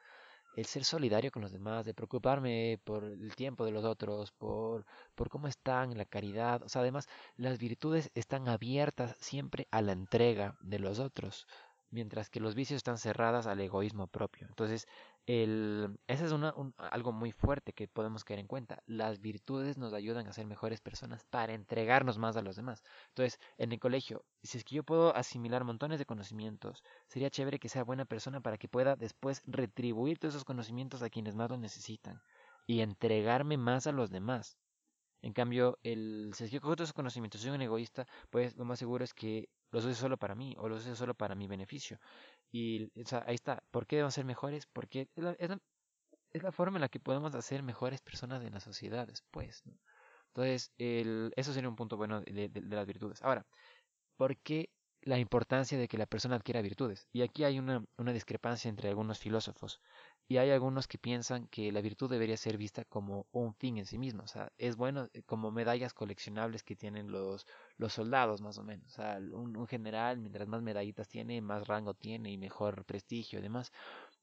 el 0.56 0.66
ser 0.66 0.84
solidario 0.84 1.32
con 1.32 1.42
los 1.44 1.52
demás, 1.52 1.86
de 1.86 1.94
preocuparme 1.94 2.80
por 2.84 3.04
el 3.04 3.36
tiempo 3.36 3.64
de 3.66 3.72
los 3.72 3.86
otros, 3.86 4.32
por, 4.32 4.86
por 5.16 5.30
cómo 5.30 5.48
están, 5.48 5.98
la 5.98 6.06
caridad, 6.06 6.64
o 6.64 6.70
sea, 6.70 6.82
además 6.82 7.08
las 7.38 7.60
virtudes 7.60 8.12
están 8.16 8.48
abiertas 8.50 9.16
siempre 9.20 9.68
a 9.72 9.82
la 9.82 9.94
entrega 9.94 10.58
de 10.62 10.80
los 10.80 11.00
otros 11.00 11.48
mientras 11.90 12.30
que 12.30 12.40
los 12.40 12.56
vicios 12.56 12.78
están 12.78 12.98
cerradas 12.98 13.48
al 13.48 13.60
egoísmo 13.62 14.08
propio. 14.08 14.48
Entonces, 14.48 14.88
el, 15.26 16.00
ese 16.08 16.26
es 16.26 16.32
una, 16.32 16.54
algo 16.78 17.12
muy 17.12 17.32
fuerte 17.32 17.74
que 17.74 17.88
podemos 17.88 18.24
caer 18.24 18.40
en 18.40 18.48
cuenta. 18.48 18.82
Las 18.86 19.20
virtudes 19.20 19.78
nos 19.78 19.94
ayudan 19.94 20.28
a 20.28 20.34
ser 20.34 20.46
mejores 20.46 20.82
personas 20.82 21.26
para 21.26 21.54
entregarnos 21.54 22.18
más 22.18 22.38
a 22.38 22.42
los 22.42 22.56
demás. 22.56 22.84
Entonces, 23.10 23.40
en 23.58 23.72
el 23.72 23.80
colegio, 23.80 24.24
si 24.44 24.58
es 24.58 24.64
que 24.64 24.76
yo 24.76 24.84
puedo 24.84 25.16
asimilar 25.16 25.64
montones 25.64 26.00
de 26.00 26.06
conocimientos, 26.06 26.84
sería 27.08 27.30
chévere 27.30 27.60
que 27.60 27.70
sea 27.70 27.84
buena 27.84 28.06
persona 28.06 28.42
para 28.42 28.58
que 28.58 28.68
pueda 28.68 28.96
después 28.96 29.42
retribuir 29.46 30.20
todos 30.20 30.36
esos 30.36 30.46
conocimientos 30.46 31.02
a 31.02 31.10
quienes 31.10 31.36
más 31.36 31.50
lo 31.50 31.58
necesitan 31.58 32.22
y 32.66 32.82
entregarme 32.82 33.58
más 33.58 33.88
a 33.88 33.92
los 33.92 34.10
demás. 34.12 34.58
En 35.22 35.34
cambio, 35.34 35.80
el, 35.84 36.32
si 36.36 36.44
es 36.46 36.52
que 36.52 36.60
cojo 36.60 36.76
todos 36.76 36.88
esos 36.88 36.94
conocimientos, 36.94 37.42
soy 37.42 37.50
un 37.52 37.62
egoísta, 37.62 38.06
pues 38.30 38.56
lo 38.56 38.66
más 38.66 38.80
seguro 38.80 39.04
es 39.04 39.14
que 39.14 39.50
los 39.72 39.86
uso 39.86 39.96
solo 39.96 40.18
para 40.18 40.36
mí 40.36 40.56
o 40.58 40.70
los 40.70 40.86
uso 40.86 40.96
solo 40.96 41.14
para 41.14 41.36
mi 41.36 41.48
beneficio. 41.48 42.00
Y 42.52 42.92
ahí 43.26 43.36
está. 43.36 43.64
¿Por 43.72 43.86
qué 43.86 43.98
debemos 43.98 44.14
ser 44.14 44.26
mejores? 44.26 44.66
Porque 44.68 45.10
es 45.16 46.44
la, 46.44 46.52
forma 46.52 46.78
en 46.78 46.82
la 46.82 46.90
que 46.90 47.00
podemos 47.00 47.36
hacer 47.36 47.64
mejores 47.64 48.02
personas 48.02 48.44
en 48.44 48.54
la 48.54 48.60
sociedad 48.60 49.08
después. 49.08 49.64
Entonces, 50.28 50.72
el, 50.78 51.34
eso 51.36 51.54
sería 51.54 51.70
un 51.70 51.76
punto 51.76 51.98
bueno 51.98 52.22
de, 52.22 52.50
de, 52.50 52.62
las 52.62 52.86
virtudes. 52.86 53.22
Ahora, 53.24 53.46
¿por 54.18 54.38
qué 54.38 54.70
la 55.02 55.20
importancia 55.20 55.78
de 55.78 55.88
que 55.88 55.98
la 55.98 56.06
persona 56.06 56.36
adquiera 56.36 56.62
virtudes? 56.62 57.08
Y 57.12 57.22
aquí 57.22 57.44
hay 57.44 57.60
una, 57.60 57.84
una 57.98 58.14
discrepancia 58.14 58.70
entre 58.70 58.90
algunos 58.90 59.20
filósofos. 59.20 59.82
Y 60.30 60.38
hay 60.38 60.52
algunos 60.52 60.88
que 60.88 60.98
piensan 60.98 61.48
que 61.48 61.72
la 61.72 61.82
virtud 61.82 62.10
debería 62.10 62.36
ser 62.36 62.58
vista 62.58 62.84
como 62.86 63.28
un 63.32 63.54
fin 63.54 63.78
en 63.78 63.86
sí 63.86 63.98
mismo. 63.98 64.24
O 64.24 64.28
sea, 64.28 64.52
es 64.58 64.76
bueno 64.76 65.10
eh, 65.14 65.24
como 65.24 65.52
medallas 65.52 65.94
coleccionables 65.94 66.64
que 66.64 66.76
tienen 66.76 67.12
los, 67.12 67.48
los 67.78 67.94
soldados, 67.94 68.42
más 68.42 68.58
o 68.58 68.64
menos. 68.64 68.88
O 68.88 68.96
sea, 68.96 69.20
un, 69.20 69.68
general, 69.68 70.18
mientras 70.18 70.48
más 70.48 70.62
medallitas 70.62 71.08
tiene, 71.08 71.42
más 71.42 71.68
rango 71.68 71.94
tiene 71.94 72.32
y 72.32 72.38
mejor 72.38 72.84
prestigio 72.86 73.40
y 73.40 73.42
demás. 73.42 73.72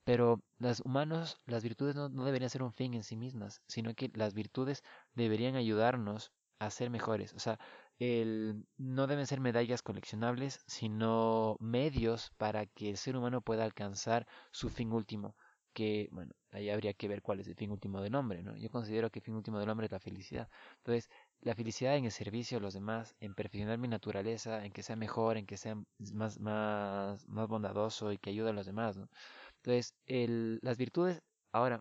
Pero 0.05 0.43
los 0.59 0.81
humanos, 0.81 1.41
las 1.47 1.63
virtudes 1.63 1.95
no, 1.97 2.09
no 2.11 2.25
deberían 2.27 2.51
ser 2.51 2.63
un 2.63 2.73
fin 2.73 2.95
en 2.95 3.03
sí 3.05 3.17
mismas, 3.17 3.63
sino 3.67 3.95
que 3.95 4.11
las 4.15 4.35
virtudes 4.35 4.83
deberían 5.15 5.57
ayudarnos 5.57 6.33
a 6.59 6.71
ser 6.71 6.91
mejores. 6.91 7.33
O 7.35 7.39
sea, 7.39 7.59
el, 7.99 8.67
no 8.77 9.07
deben 9.07 9.27
ser 9.27 9.41
medallas 9.41 9.83
coleccionables, 9.83 10.61
sino 10.67 11.57
medios 11.61 12.31
para 12.37 12.67
que 12.67 12.91
el 12.91 12.97
ser 12.99 13.17
humano 13.17 13.41
pueda 13.41 13.65
alcanzar 13.65 14.27
su 14.51 14.69
fin 14.69 14.93
último 14.93 15.35
que, 15.75 16.09
bueno, 16.13 16.33
ahí 16.53 16.71
habría 16.71 16.95
que 16.95 17.09
ver 17.09 17.23
cuál 17.23 17.41
es 17.41 17.49
el 17.49 17.57
fin 17.57 17.71
último 17.71 18.01
del 18.01 18.15
hombre, 18.15 18.43
¿no? 18.43 18.57
Yo 18.57 18.71
considero 18.71 19.11
que 19.11 19.19
el 19.21 19.25
fin 19.25 19.35
último 19.35 19.59
del 19.59 19.69
hombre 19.69 19.87
es 19.87 19.93
la 19.93 20.01
felicidad. 20.01 20.49
Entonces, 20.79 21.11
la 21.41 21.55
felicidad 21.55 21.97
en 21.97 22.07
el 22.07 22.13
servicio 22.13 22.59
a 22.59 22.61
los 22.61 22.75
demás, 22.75 23.15
en 23.21 23.35
perfeccionar 23.35 23.79
mi 23.79 23.89
naturaleza, 23.89 24.65
en 24.65 24.73
que 24.73 24.83
sea 24.83 24.97
mejor, 24.97 25.37
en 25.37 25.47
que 25.47 25.57
sea 25.57 25.77
más, 26.13 26.41
más, 26.41 27.29
más 27.29 27.49
bondadoso 27.49 28.13
y 28.13 28.19
que 28.19 28.31
ayude 28.31 28.51
a 28.51 28.53
los 28.55 28.67
demás, 28.67 28.97
¿no? 28.97 29.09
Entonces, 29.57 29.95
el, 30.07 30.61
las 30.63 30.79
virtudes, 30.79 31.21
ahora, 31.53 31.81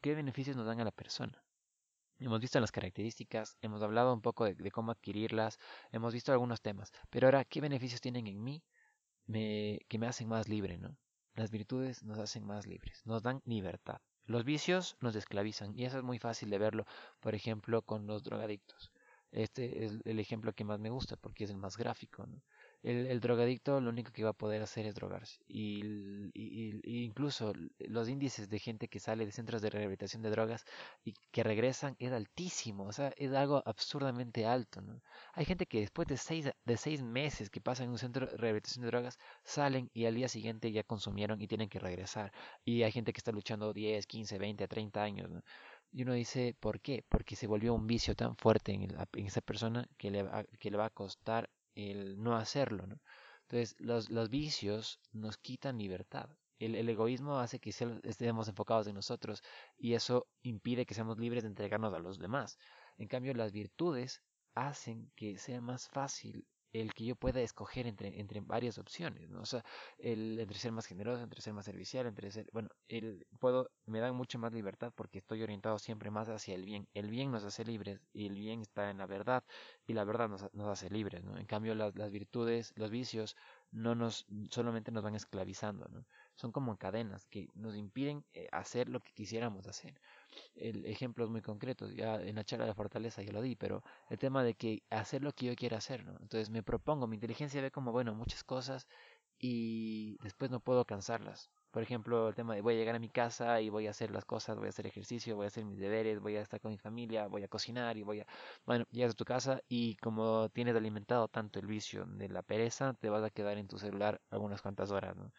¿qué 0.00 0.14
beneficios 0.14 0.56
nos 0.56 0.66
dan 0.66 0.80
a 0.80 0.84
la 0.84 0.92
persona? 0.92 1.42
Hemos 2.18 2.40
visto 2.40 2.60
las 2.60 2.72
características, 2.72 3.56
hemos 3.60 3.82
hablado 3.82 4.14
un 4.14 4.22
poco 4.22 4.44
de, 4.46 4.54
de, 4.54 4.70
cómo 4.70 4.92
adquirirlas, 4.92 5.58
hemos 5.92 6.14
visto 6.14 6.32
algunos 6.32 6.60
temas, 6.62 6.90
pero 7.10 7.26
ahora, 7.28 7.44
¿qué 7.44 7.60
beneficios 7.60 8.00
tienen 8.00 8.26
en 8.26 8.42
mí 8.42 8.62
me, 9.26 9.80
que 9.88 9.98
me 9.98 10.06
hacen 10.06 10.28
más 10.28 10.48
libre, 10.48 10.78
¿no? 10.78 10.96
Las 11.36 11.50
virtudes 11.50 12.02
nos 12.02 12.18
hacen 12.18 12.46
más 12.46 12.66
libres, 12.66 13.02
nos 13.04 13.22
dan 13.22 13.42
libertad. 13.44 14.00
Los 14.24 14.44
vicios 14.44 14.96
nos 15.00 15.14
esclavizan 15.14 15.78
y 15.78 15.84
eso 15.84 15.98
es 15.98 16.02
muy 16.02 16.18
fácil 16.18 16.48
de 16.48 16.58
verlo, 16.58 16.86
por 17.20 17.34
ejemplo, 17.34 17.82
con 17.82 18.06
los 18.06 18.24
drogadictos. 18.24 18.90
Este 19.32 19.84
es 19.84 20.00
el 20.06 20.18
ejemplo 20.18 20.54
que 20.54 20.64
más 20.64 20.80
me 20.80 20.88
gusta 20.88 21.16
porque 21.16 21.44
es 21.44 21.50
el 21.50 21.58
más 21.58 21.76
gráfico. 21.76 22.26
El, 22.82 23.20
drogadicto 23.20 23.80
lo 23.80 23.90
único 23.90 24.12
que 24.12 24.22
va 24.24 24.30
a 24.30 24.32
poder 24.32 24.62
hacer 24.62 24.86
es 24.86 24.94
drogarse. 24.94 25.40
Y, 25.48 25.82
incluso 26.84 27.52
los 27.78 28.08
índices 28.08 28.48
de 28.48 28.58
gente 28.58 28.88
que 28.88 29.00
sale 29.00 29.26
de 29.26 29.32
centros 29.32 29.62
de 29.62 29.70
rehabilitación 29.70 30.22
de 30.22 30.30
drogas 30.30 30.64
y 31.04 31.14
que 31.32 31.42
regresan 31.42 31.96
es 31.98 32.12
altísimo, 32.12 32.84
o 32.84 32.92
sea, 32.92 33.12
es 33.16 33.32
algo 33.32 33.62
absurdamente 33.66 34.46
alto. 34.46 34.80
¿no? 34.82 35.00
Hay 35.34 35.44
gente 35.44 35.66
que 35.66 35.80
después 35.80 36.06
de 36.08 36.16
seis, 36.16 36.50
de 36.64 36.76
seis 36.76 37.02
meses 37.02 37.50
que 37.50 37.60
pasan 37.60 37.86
en 37.86 37.92
un 37.92 37.98
centro 37.98 38.26
de 38.26 38.36
rehabilitación 38.36 38.82
de 38.82 38.90
drogas, 38.90 39.18
salen 39.44 39.90
y 39.92 40.06
al 40.06 40.14
día 40.14 40.28
siguiente 40.28 40.70
ya 40.72 40.82
consumieron 40.84 41.40
y 41.40 41.48
tienen 41.48 41.68
que 41.68 41.78
regresar. 41.80 42.32
Y 42.64 42.82
hay 42.82 42.92
gente 42.92 43.12
que 43.12 43.18
está 43.18 43.32
luchando 43.32 43.72
10, 43.72 44.06
15, 44.06 44.38
20, 44.38 44.68
30 44.68 45.02
años. 45.02 45.30
¿no? 45.30 45.42
Y 45.92 46.02
uno 46.02 46.12
dice, 46.12 46.54
¿por 46.60 46.80
qué? 46.80 47.04
Porque 47.08 47.36
se 47.36 47.46
volvió 47.46 47.74
un 47.74 47.86
vicio 47.86 48.14
tan 48.14 48.36
fuerte 48.36 48.72
en, 48.72 48.82
en 48.82 49.26
esa 49.26 49.40
persona 49.40 49.88
que 49.96 50.10
le, 50.10 50.24
que 50.58 50.70
le 50.70 50.76
va 50.76 50.86
a 50.86 50.90
costar 50.90 51.48
el 51.76 52.20
no 52.20 52.36
hacerlo. 52.36 52.84
Entonces, 53.42 53.76
los, 53.78 54.10
los 54.10 54.28
vicios 54.30 55.00
nos 55.12 55.36
quitan 55.38 55.78
libertad. 55.78 56.28
El, 56.58 56.74
el, 56.74 56.88
egoísmo 56.88 57.38
hace 57.38 57.60
que 57.60 57.70
estemos 57.70 58.48
enfocados 58.48 58.86
en 58.88 58.94
nosotros 58.94 59.42
y 59.78 59.94
eso 59.94 60.26
impide 60.42 60.86
que 60.86 60.94
seamos 60.94 61.18
libres 61.18 61.44
de 61.44 61.50
entregarnos 61.50 61.94
a 61.94 61.98
los 62.00 62.18
demás. 62.18 62.58
En 62.98 63.08
cambio, 63.08 63.34
las 63.34 63.52
virtudes 63.52 64.22
hacen 64.54 65.12
que 65.14 65.36
sea 65.38 65.60
más 65.60 65.88
fácil 65.88 66.46
el 66.72 66.94
que 66.94 67.04
yo 67.04 67.16
pueda 67.16 67.40
escoger 67.40 67.86
entre, 67.86 68.20
entre 68.20 68.40
varias 68.40 68.78
opciones, 68.78 69.28
¿no? 69.30 69.40
O 69.40 69.46
sea, 69.46 69.64
el, 69.98 70.38
entre 70.38 70.58
ser 70.58 70.72
más 70.72 70.86
generoso, 70.86 71.22
entre 71.22 71.40
ser 71.40 71.54
más 71.54 71.64
servicial, 71.64 72.06
entre 72.06 72.30
ser, 72.30 72.48
bueno, 72.52 72.68
el, 72.88 73.26
puedo, 73.38 73.70
me 73.86 74.00
dan 74.00 74.14
mucha 74.14 74.38
más 74.38 74.52
libertad 74.52 74.92
porque 74.94 75.18
estoy 75.18 75.42
orientado 75.42 75.78
siempre 75.78 76.10
más 76.10 76.28
hacia 76.28 76.54
el 76.54 76.64
bien. 76.64 76.88
El 76.94 77.10
bien 77.10 77.30
nos 77.30 77.44
hace 77.44 77.64
libres 77.64 78.00
y 78.12 78.26
el 78.26 78.34
bien 78.34 78.60
está 78.62 78.90
en 78.90 78.98
la 78.98 79.06
verdad 79.06 79.44
y 79.86 79.94
la 79.94 80.04
verdad 80.04 80.28
nos, 80.28 80.52
nos 80.54 80.68
hace 80.68 80.90
libres, 80.90 81.24
¿no? 81.24 81.38
En 81.38 81.46
cambio, 81.46 81.74
las, 81.74 81.94
las 81.96 82.10
virtudes, 82.10 82.72
los 82.76 82.90
vicios, 82.90 83.36
no 83.70 83.94
nos, 83.94 84.26
solamente 84.50 84.90
nos 84.92 85.02
van 85.02 85.14
esclavizando, 85.14 85.88
¿no? 85.88 86.04
Son 86.36 86.52
como 86.52 86.76
cadenas 86.76 87.26
que 87.26 87.48
nos 87.54 87.76
impiden 87.76 88.24
eh, 88.34 88.48
hacer 88.52 88.88
lo 88.88 89.00
que 89.00 89.12
quisiéramos 89.12 89.66
hacer 89.66 90.00
el, 90.56 90.84
ejemplos 90.86 91.30
muy 91.30 91.42
concretos. 91.42 91.94
Ya 91.94 92.16
en 92.16 92.36
la 92.36 92.44
charla 92.44 92.66
de 92.66 92.74
fortaleza 92.74 93.22
ya 93.22 93.32
lo 93.32 93.42
di, 93.42 93.56
pero 93.56 93.82
el 94.10 94.18
tema 94.18 94.42
de 94.44 94.54
que 94.54 94.82
hacer 94.90 95.22
lo 95.22 95.32
que 95.32 95.46
yo 95.46 95.56
quiera 95.56 95.78
hacer, 95.78 96.04
¿no? 96.04 96.12
Entonces 96.20 96.50
me 96.50 96.62
propongo, 96.62 97.06
mi 97.06 97.16
inteligencia 97.16 97.60
ve 97.62 97.70
como, 97.70 97.92
bueno, 97.92 98.14
muchas 98.14 98.44
cosas 98.44 98.86
y 99.38 100.16
después 100.22 100.50
no 100.50 100.60
puedo 100.60 100.80
alcanzarlas. 100.80 101.50
Por 101.70 101.82
ejemplo, 101.82 102.28
el 102.28 102.34
tema 102.34 102.54
de 102.54 102.62
voy 102.62 102.74
a 102.74 102.78
llegar 102.78 102.94
a 102.96 102.98
mi 102.98 103.10
casa 103.10 103.60
y 103.60 103.68
voy 103.68 103.86
a 103.86 103.90
hacer 103.90 104.10
las 104.10 104.24
cosas, 104.24 104.56
voy 104.56 104.66
a 104.66 104.70
hacer 104.70 104.86
ejercicio, 104.86 105.36
voy 105.36 105.44
a 105.44 105.48
hacer 105.48 105.64
mis 105.66 105.78
deberes, 105.78 106.20
voy 106.20 106.36
a 106.36 106.40
estar 106.40 106.58
con 106.58 106.70
mi 106.70 106.78
familia, 106.78 107.26
voy 107.26 107.42
a 107.42 107.48
cocinar 107.48 107.98
y 107.98 108.02
voy 108.02 108.20
a... 108.20 108.26
Bueno, 108.64 108.86
llegas 108.90 109.12
a 109.12 109.16
tu 109.16 109.26
casa 109.26 109.60
y 109.68 109.96
como 109.96 110.48
tienes 110.50 110.74
alimentado 110.74 111.28
tanto 111.28 111.58
el 111.58 111.66
vicio 111.66 112.06
de 112.06 112.28
la 112.30 112.42
pereza, 112.42 112.94
te 112.94 113.10
vas 113.10 113.22
a 113.24 113.30
quedar 113.30 113.58
en 113.58 113.68
tu 113.68 113.78
celular 113.78 114.22
algunas 114.30 114.62
cuantas 114.62 114.90
horas, 114.90 115.16
¿no? 115.16 115.30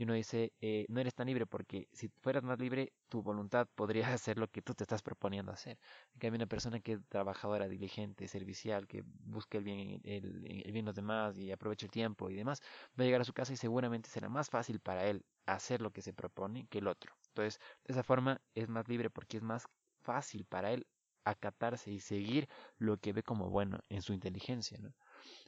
Y 0.00 0.04
uno 0.04 0.14
dice, 0.14 0.54
eh, 0.62 0.86
no 0.88 0.98
eres 1.02 1.14
tan 1.14 1.26
libre 1.26 1.44
porque 1.44 1.86
si 1.92 2.08
fueras 2.08 2.42
más 2.42 2.58
libre, 2.58 2.94
tu 3.10 3.22
voluntad 3.22 3.68
podría 3.74 4.08
hacer 4.14 4.38
lo 4.38 4.48
que 4.48 4.62
tú 4.62 4.72
te 4.74 4.82
estás 4.84 5.02
proponiendo 5.02 5.52
hacer. 5.52 5.78
En 6.14 6.20
cambio, 6.20 6.38
una 6.38 6.46
persona 6.46 6.80
que 6.80 6.92
es 6.94 7.00
trabajadora, 7.10 7.68
diligente, 7.68 8.26
servicial, 8.26 8.86
que 8.86 9.02
busca 9.04 9.58
el 9.58 9.64
bien, 9.64 10.00
el, 10.04 10.46
el 10.64 10.72
bien 10.72 10.86
de 10.86 10.88
los 10.88 10.94
demás 10.96 11.36
y 11.36 11.52
aprovecha 11.52 11.84
el 11.84 11.92
tiempo 11.92 12.30
y 12.30 12.34
demás, 12.34 12.62
va 12.98 13.02
a 13.02 13.06
llegar 13.06 13.20
a 13.20 13.24
su 13.24 13.34
casa 13.34 13.52
y 13.52 13.58
seguramente 13.58 14.08
será 14.08 14.30
más 14.30 14.48
fácil 14.48 14.80
para 14.80 15.04
él 15.06 15.26
hacer 15.44 15.82
lo 15.82 15.90
que 15.92 16.00
se 16.00 16.14
propone 16.14 16.66
que 16.68 16.78
el 16.78 16.86
otro. 16.88 17.12
Entonces, 17.28 17.60
de 17.84 17.92
esa 17.92 18.02
forma 18.02 18.40
es 18.54 18.70
más 18.70 18.88
libre 18.88 19.10
porque 19.10 19.36
es 19.36 19.42
más 19.42 19.66
fácil 20.00 20.46
para 20.46 20.72
él 20.72 20.86
acatarse 21.24 21.90
y 21.90 22.00
seguir 22.00 22.48
lo 22.78 22.96
que 22.96 23.12
ve 23.12 23.22
como 23.22 23.50
bueno 23.50 23.80
en 23.90 24.00
su 24.00 24.14
inteligencia. 24.14 24.78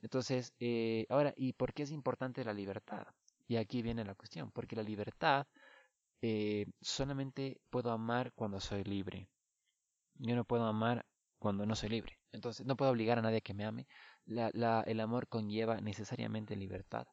Entonces, 0.02 0.54
eh, 0.60 1.06
ahora, 1.08 1.32
¿y 1.36 1.54
por 1.54 1.72
qué 1.72 1.84
es 1.84 1.90
importante 1.90 2.44
la 2.44 2.52
libertad? 2.52 3.06
Y 3.52 3.58
aquí 3.58 3.82
viene 3.82 4.02
la 4.02 4.14
cuestión, 4.14 4.50
porque 4.50 4.76
la 4.76 4.82
libertad 4.82 5.46
eh, 6.22 6.64
solamente 6.80 7.60
puedo 7.68 7.90
amar 7.90 8.32
cuando 8.34 8.60
soy 8.60 8.82
libre. 8.82 9.28
Yo 10.14 10.34
no 10.34 10.46
puedo 10.46 10.64
amar 10.64 11.04
cuando 11.38 11.66
no 11.66 11.76
soy 11.76 11.90
libre. 11.90 12.18
Entonces 12.32 12.64
no 12.64 12.76
puedo 12.76 12.90
obligar 12.90 13.18
a 13.18 13.20
nadie 13.20 13.36
a 13.36 13.40
que 13.42 13.52
me 13.52 13.66
ame. 13.66 13.86
La, 14.24 14.80
el 14.86 15.00
amor 15.00 15.28
conlleva 15.28 15.82
necesariamente 15.82 16.56
libertad. 16.56 17.06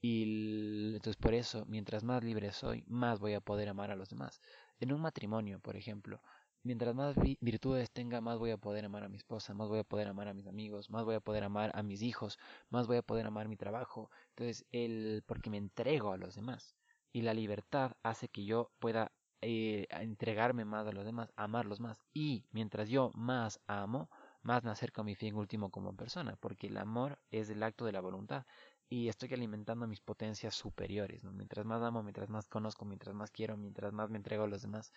Y 0.00 0.94
entonces 0.94 1.16
por 1.16 1.34
eso, 1.34 1.66
mientras 1.66 2.04
más 2.04 2.22
libre 2.22 2.52
soy, 2.52 2.84
más 2.86 3.18
voy 3.18 3.34
a 3.34 3.40
poder 3.40 3.68
amar 3.68 3.90
a 3.90 3.96
los 3.96 4.10
demás. 4.10 4.40
En 4.78 4.92
un 4.92 5.00
matrimonio, 5.00 5.58
por 5.58 5.76
ejemplo, 5.76 6.22
mientras 6.62 6.94
más 6.94 7.16
virtudes 7.40 7.90
tenga, 7.90 8.20
más 8.20 8.38
voy 8.38 8.50
a 8.50 8.56
poder 8.58 8.84
amar 8.84 9.04
a 9.04 9.08
mi 9.08 9.16
esposa, 9.16 9.54
más 9.54 9.68
voy 9.68 9.80
a 9.80 9.84
poder 9.84 10.08
amar 10.08 10.28
a 10.28 10.34
mis 10.34 10.46
amigos, 10.46 10.90
más 10.90 11.04
voy 11.04 11.14
a 11.14 11.20
poder 11.20 11.44
amar 11.44 11.70
a 11.74 11.82
mis 11.82 12.02
hijos, 12.02 12.38
más 12.70 12.86
voy 12.86 12.98
a 12.98 13.02
poder 13.02 13.26
amar 13.26 13.48
mi 13.48 13.56
trabajo. 13.56 14.10
Entonces, 14.30 14.66
el, 14.72 15.22
porque 15.26 15.50
me 15.50 15.58
entrego 15.58 16.12
a 16.12 16.16
los 16.16 16.34
demás. 16.34 16.74
Y 17.12 17.22
la 17.22 17.34
libertad 17.34 17.92
hace 18.02 18.28
que 18.28 18.44
yo 18.44 18.70
pueda 18.78 19.12
eh, 19.42 19.86
entregarme 19.90 20.64
más 20.64 20.86
a 20.86 20.92
los 20.92 21.04
demás, 21.04 21.32
amarlos 21.36 21.80
más. 21.80 22.02
Y 22.12 22.44
mientras 22.52 22.88
yo 22.88 23.10
más 23.14 23.60
amo, 23.66 24.10
más 24.42 24.64
me 24.64 24.70
acerco 24.70 25.00
a 25.00 25.04
mi 25.04 25.14
fin 25.14 25.34
último 25.34 25.70
como 25.70 25.96
persona, 25.96 26.36
porque 26.40 26.68
el 26.68 26.76
amor 26.76 27.18
es 27.30 27.50
el 27.50 27.62
acto 27.62 27.84
de 27.84 27.92
la 27.92 28.00
voluntad 28.00 28.44
y 28.90 29.08
estoy 29.08 29.32
alimentando 29.32 29.86
mis 29.86 30.00
potencias 30.00 30.54
superiores. 30.54 31.22
¿no? 31.24 31.32
Mientras 31.32 31.64
más 31.64 31.80
amo, 31.82 32.02
mientras 32.02 32.28
más 32.28 32.46
conozco, 32.48 32.84
mientras 32.84 33.14
más 33.14 33.30
quiero, 33.30 33.56
mientras 33.56 33.92
más 33.92 34.10
me 34.10 34.16
entrego 34.16 34.44
a 34.44 34.48
los 34.48 34.62
demás, 34.62 34.92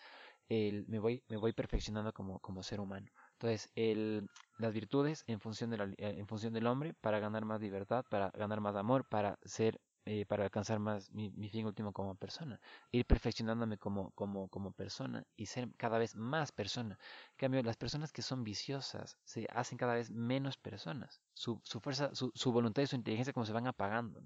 el, 0.48 0.86
me, 0.88 0.98
voy, 0.98 1.22
me 1.28 1.36
voy 1.36 1.52
perfeccionando 1.52 2.12
como, 2.12 2.38
como 2.40 2.62
ser 2.62 2.80
humano. 2.80 3.10
Entonces, 3.32 3.70
el, 3.74 4.28
las 4.58 4.72
virtudes 4.72 5.24
en 5.26 5.40
función, 5.40 5.70
de 5.70 5.78
la, 5.78 5.84
eh, 5.84 5.94
en 5.98 6.26
función 6.26 6.52
del 6.52 6.66
hombre 6.66 6.94
para 6.94 7.18
ganar 7.18 7.44
más 7.44 7.60
libertad, 7.60 8.04
para 8.08 8.30
ganar 8.30 8.60
más 8.60 8.76
amor, 8.76 9.06
para 9.08 9.38
ser 9.44 9.80
eh, 10.06 10.26
para 10.26 10.44
alcanzar 10.44 10.78
más 10.80 11.10
mi, 11.12 11.30
fin 11.48 11.64
último 11.64 11.90
como 11.94 12.14
persona, 12.14 12.60
ir 12.92 13.06
perfeccionándome 13.06 13.78
como, 13.78 14.10
como, 14.10 14.48
como 14.48 14.70
persona 14.72 15.24
y 15.34 15.46
ser 15.46 15.70
cada 15.78 15.96
vez 15.96 16.14
más 16.14 16.52
persona. 16.52 16.98
En 17.30 17.36
cambio, 17.38 17.62
las 17.62 17.78
personas 17.78 18.12
que 18.12 18.20
son 18.20 18.44
viciosas 18.44 19.16
se 19.24 19.46
hacen 19.50 19.78
cada 19.78 19.94
vez 19.94 20.10
menos 20.10 20.58
personas. 20.58 21.22
Su, 21.32 21.58
su 21.64 21.80
fuerza, 21.80 22.14
su, 22.14 22.30
su, 22.34 22.52
voluntad 22.52 22.82
y 22.82 22.86
su 22.86 22.96
inteligencia 22.96 23.32
como 23.32 23.46
se 23.46 23.54
van 23.54 23.66
apagando. 23.66 24.22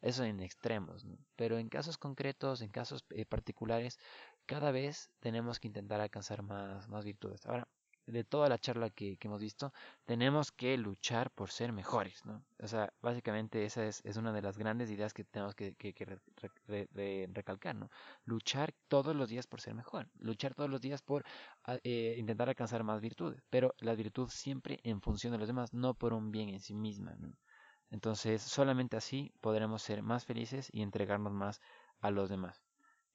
Eso 0.00 0.24
en 0.24 0.40
extremos, 0.40 1.04
¿no? 1.04 1.16
Pero 1.36 1.58
en 1.58 1.68
casos 1.68 1.98
concretos, 1.98 2.60
en 2.60 2.70
casos 2.70 3.04
eh, 3.10 3.26
particulares, 3.26 3.98
cada 4.46 4.70
vez 4.70 5.10
tenemos 5.20 5.60
que 5.60 5.68
intentar 5.68 6.00
alcanzar 6.00 6.42
más, 6.42 6.88
más 6.88 7.04
virtudes. 7.04 7.44
Ahora, 7.46 7.68
de 8.06 8.24
toda 8.24 8.48
la 8.48 8.58
charla 8.58 8.90
que, 8.90 9.18
hemos 9.20 9.40
visto, 9.40 9.72
tenemos 10.04 10.52
que 10.52 10.76
luchar 10.78 11.30
por 11.32 11.50
ser 11.50 11.72
mejores, 11.72 12.24
¿no? 12.24 12.44
O 12.60 12.68
sea, 12.68 12.92
básicamente 13.02 13.64
esa 13.64 13.84
es, 13.86 14.00
es 14.04 14.16
una 14.16 14.32
de 14.32 14.42
las 14.42 14.58
grandes 14.58 14.90
ideas 14.90 15.12
que 15.12 15.24
tenemos 15.24 15.54
que, 15.54 15.74
recalcar, 17.32 17.74
¿no? 17.74 17.90
Luchar 18.24 18.72
todos 18.88 19.16
los 19.16 19.28
días 19.28 19.46
por 19.46 19.60
ser 19.60 19.74
mejor, 19.74 20.08
luchar 20.18 20.54
todos 20.54 20.70
los 20.70 20.80
días 20.80 21.02
por 21.02 21.24
ah, 21.64 21.78
eh, 21.82 22.14
intentar 22.18 22.48
alcanzar 22.48 22.84
más 22.84 23.00
virtudes, 23.00 23.42
pero 23.50 23.74
la 23.78 23.94
virtud 23.94 24.28
siempre 24.28 24.80
en 24.84 25.00
función 25.00 25.32
de 25.32 25.38
los 25.38 25.48
demás, 25.48 25.74
no 25.74 25.94
por 25.94 26.12
un 26.12 26.30
bien 26.30 26.48
en 26.50 26.60
sí 26.60 26.74
misma, 26.74 27.16
¿no? 27.18 27.36
Entonces, 27.90 28.42
solamente 28.42 28.96
así 28.96 29.32
podremos 29.40 29.82
ser 29.82 30.02
más 30.02 30.24
felices 30.24 30.68
y 30.72 30.82
entregarnos 30.82 31.32
más 31.32 31.60
a 32.00 32.10
los 32.10 32.28
demás. 32.28 32.65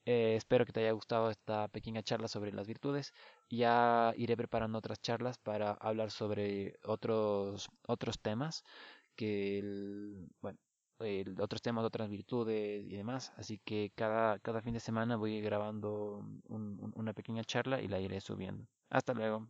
Eh, 0.05 0.35
espero 0.35 0.65
que 0.65 0.71
te 0.73 0.81
haya 0.81 0.91
gustado 0.93 1.29
esta 1.29 1.67
pequeña 1.67 2.03
charla 2.03 2.27
sobre 2.27 2.51
las 2.53 2.67
virtudes. 2.67 3.13
Ya 3.49 4.13
iré 4.17 4.35
preparando 4.37 4.77
otras 4.79 4.99
charlas 5.01 5.37
para 5.37 5.71
hablar 5.73 6.11
sobre 6.11 6.75
otros, 6.83 7.69
otros 7.87 8.19
temas 8.19 8.63
que, 9.15 9.61
bueno, 10.41 10.59
otros 11.39 11.61
temas, 11.61 11.85
otras 11.85 12.09
virtudes 12.09 12.85
y 12.85 12.95
demás. 12.95 13.33
Así 13.37 13.59
que 13.59 13.91
cada, 13.95 14.39
cada 14.39 14.61
fin 14.61 14.73
de 14.73 14.79
semana 14.79 15.17
voy 15.17 15.41
grabando 15.41 16.23
una 16.49 17.13
pequeña 17.13 17.43
charla 17.43 17.81
y 17.81 17.87
la 17.87 17.99
iré 17.99 18.21
subiendo. 18.21 18.67
Hasta 18.89 19.13
luego. 19.13 19.47